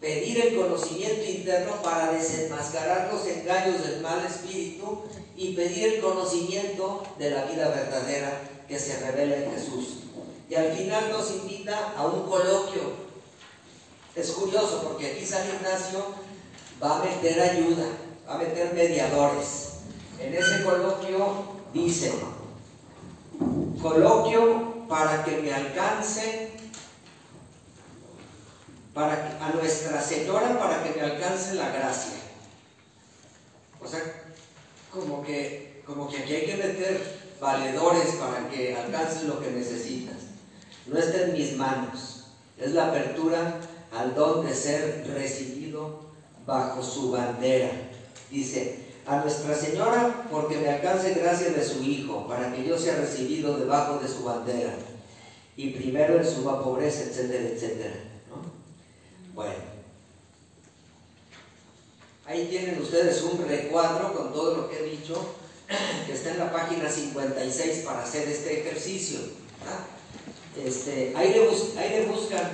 pedir 0.00 0.40
el 0.40 0.56
conocimiento 0.56 1.24
interno 1.24 1.82
para 1.82 2.12
desenmascarar 2.12 3.12
los 3.12 3.26
engaños 3.26 3.82
del 3.82 4.00
mal 4.00 4.24
espíritu 4.24 5.02
y 5.36 5.54
pedir 5.54 5.94
el 5.94 6.00
conocimiento 6.00 7.02
de 7.18 7.30
la 7.30 7.44
vida 7.44 7.68
verdadera 7.68 8.40
que 8.66 8.78
se 8.78 8.98
revela 9.00 9.36
en 9.36 9.52
Jesús. 9.52 9.98
Y 10.48 10.54
al 10.54 10.72
final 10.72 11.10
nos 11.10 11.30
invita 11.32 11.92
a 11.96 12.06
un 12.06 12.28
coloquio. 12.28 13.06
Es 14.14 14.30
curioso 14.30 14.82
porque 14.82 15.12
aquí 15.12 15.26
San 15.26 15.46
Ignacio 15.46 16.06
va 16.82 16.98
a 16.98 17.04
meter 17.04 17.40
ayuda, 17.40 17.86
va 18.28 18.34
a 18.34 18.38
meter 18.38 18.72
mediadores. 18.72 19.68
En 20.18 20.34
ese 20.34 20.64
coloquio 20.64 21.56
dice, 21.74 22.12
coloquio 23.82 24.86
para 24.88 25.22
que 25.24 25.38
me 25.38 25.52
alcance, 25.52 26.52
para 28.94 29.36
a 29.42 29.50
Nuestra 29.50 30.00
Señora 30.00 30.58
para 30.58 30.82
que 30.82 30.98
me 30.98 31.02
alcance 31.02 31.54
la 31.54 31.68
gracia. 31.68 32.14
O 33.78 33.86
sea, 33.86 34.00
que, 35.22 35.82
como 35.86 36.08
que 36.08 36.18
aquí 36.18 36.34
hay 36.34 36.46
que 36.46 36.56
meter 36.56 37.00
valedores 37.40 38.12
para 38.12 38.48
que 38.48 38.74
alcances 38.74 39.24
lo 39.24 39.40
que 39.40 39.50
necesitas. 39.50 40.16
No 40.86 40.98
está 40.98 41.22
en 41.22 41.32
mis 41.32 41.56
manos. 41.56 42.24
Es 42.58 42.72
la 42.72 42.88
apertura 42.88 43.60
al 43.92 44.14
don 44.14 44.46
de 44.46 44.54
ser 44.54 45.06
recibido 45.12 46.06
bajo 46.46 46.82
su 46.82 47.10
bandera. 47.10 47.70
Dice, 48.30 48.86
a 49.06 49.20
Nuestra 49.20 49.54
Señora, 49.54 50.26
porque 50.30 50.58
me 50.58 50.68
alcance 50.68 51.14
gracia 51.14 51.50
de 51.50 51.64
su 51.64 51.82
Hijo, 51.82 52.26
para 52.26 52.52
que 52.52 52.64
yo 52.64 52.78
sea 52.78 52.96
recibido 52.96 53.56
debajo 53.56 53.98
de 53.98 54.08
su 54.08 54.24
bandera, 54.24 54.74
y 55.56 55.70
primero 55.70 56.16
en 56.16 56.26
su 56.26 56.42
pobreza, 56.42 57.04
etcétera, 57.04 57.48
etcétera. 57.48 57.94
Bueno, 59.32 59.75
ahí 62.26 62.46
tienen 62.48 62.80
ustedes 62.80 63.22
un 63.22 63.46
recuadro 63.46 64.14
con 64.14 64.32
todo 64.32 64.56
lo 64.56 64.70
que 64.70 64.78
he 64.78 64.90
dicho, 64.90 65.34
que 66.06 66.12
está 66.12 66.30
en 66.30 66.38
la 66.38 66.52
página 66.52 66.88
56 66.88 67.84
para 67.84 68.02
hacer 68.02 68.28
este 68.28 68.60
ejercicio. 68.60 69.20
Este, 70.56 71.12
ahí, 71.14 71.32
le 71.32 72.06
buscan, 72.06 72.50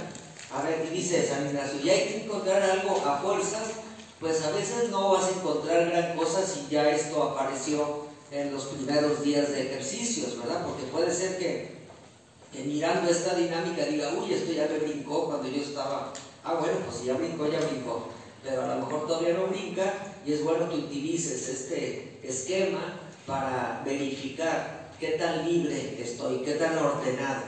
a 0.53 0.63
ver, 0.63 0.91
dice 0.91 1.27
San 1.27 1.51
y 1.83 1.89
hay 1.91 2.09
que 2.09 2.25
encontrar 2.25 2.63
algo 2.63 3.01
a 3.07 3.19
fuerzas 3.19 3.83
pues 4.23 4.41
a 4.45 4.53
veces 4.53 4.89
no 4.91 5.11
vas 5.11 5.25
a 5.25 5.31
encontrar 5.31 5.91
gran 5.91 6.17
cosa 6.17 6.47
si 6.47 6.69
ya 6.71 6.89
esto 6.89 7.21
apareció 7.25 8.07
en 8.31 8.55
los 8.55 8.67
primeros 8.67 9.21
días 9.25 9.51
de 9.51 9.67
ejercicios, 9.67 10.39
¿verdad? 10.39 10.65
Porque 10.65 10.85
puede 10.85 11.13
ser 11.13 11.39
que, 11.39 11.83
mirando 12.65 13.11
esta 13.11 13.35
dinámica 13.35 13.85
diga, 13.85 14.13
uy, 14.17 14.33
esto 14.33 14.53
ya 14.53 14.69
me 14.69 14.79
brincó 14.79 15.27
cuando 15.27 15.49
yo 15.49 15.61
estaba, 15.61 16.13
ah, 16.45 16.55
bueno, 16.55 16.79
pues 16.87 17.01
si 17.01 17.07
ya 17.07 17.15
brincó, 17.15 17.49
ya 17.49 17.59
brincó, 17.59 18.11
pero 18.43 18.63
a 18.63 18.75
lo 18.75 18.87
mejor 18.87 19.07
todavía 19.07 19.35
no 19.35 19.47
brinca 19.47 19.95
y 20.27 20.33
es 20.33 20.43
bueno 20.43 20.69
que 20.69 20.77
utilices 20.77 21.49
este 21.49 22.19
esquema 22.23 23.01
para 23.27 23.83
verificar 23.85 24.91
qué 24.99 25.13
tan 25.13 25.49
libre 25.51 26.01
estoy, 26.01 26.43
qué 26.43 26.55
tan 26.55 26.77
ordenado. 26.79 27.43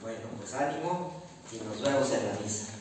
Bueno, 0.00 0.20
pues 0.38 0.54
ánimo 0.54 1.22
y 1.52 1.56
nos 1.64 1.82
vemos 1.82 2.10
en 2.12 2.26
la 2.26 2.38
misa. 2.40 2.75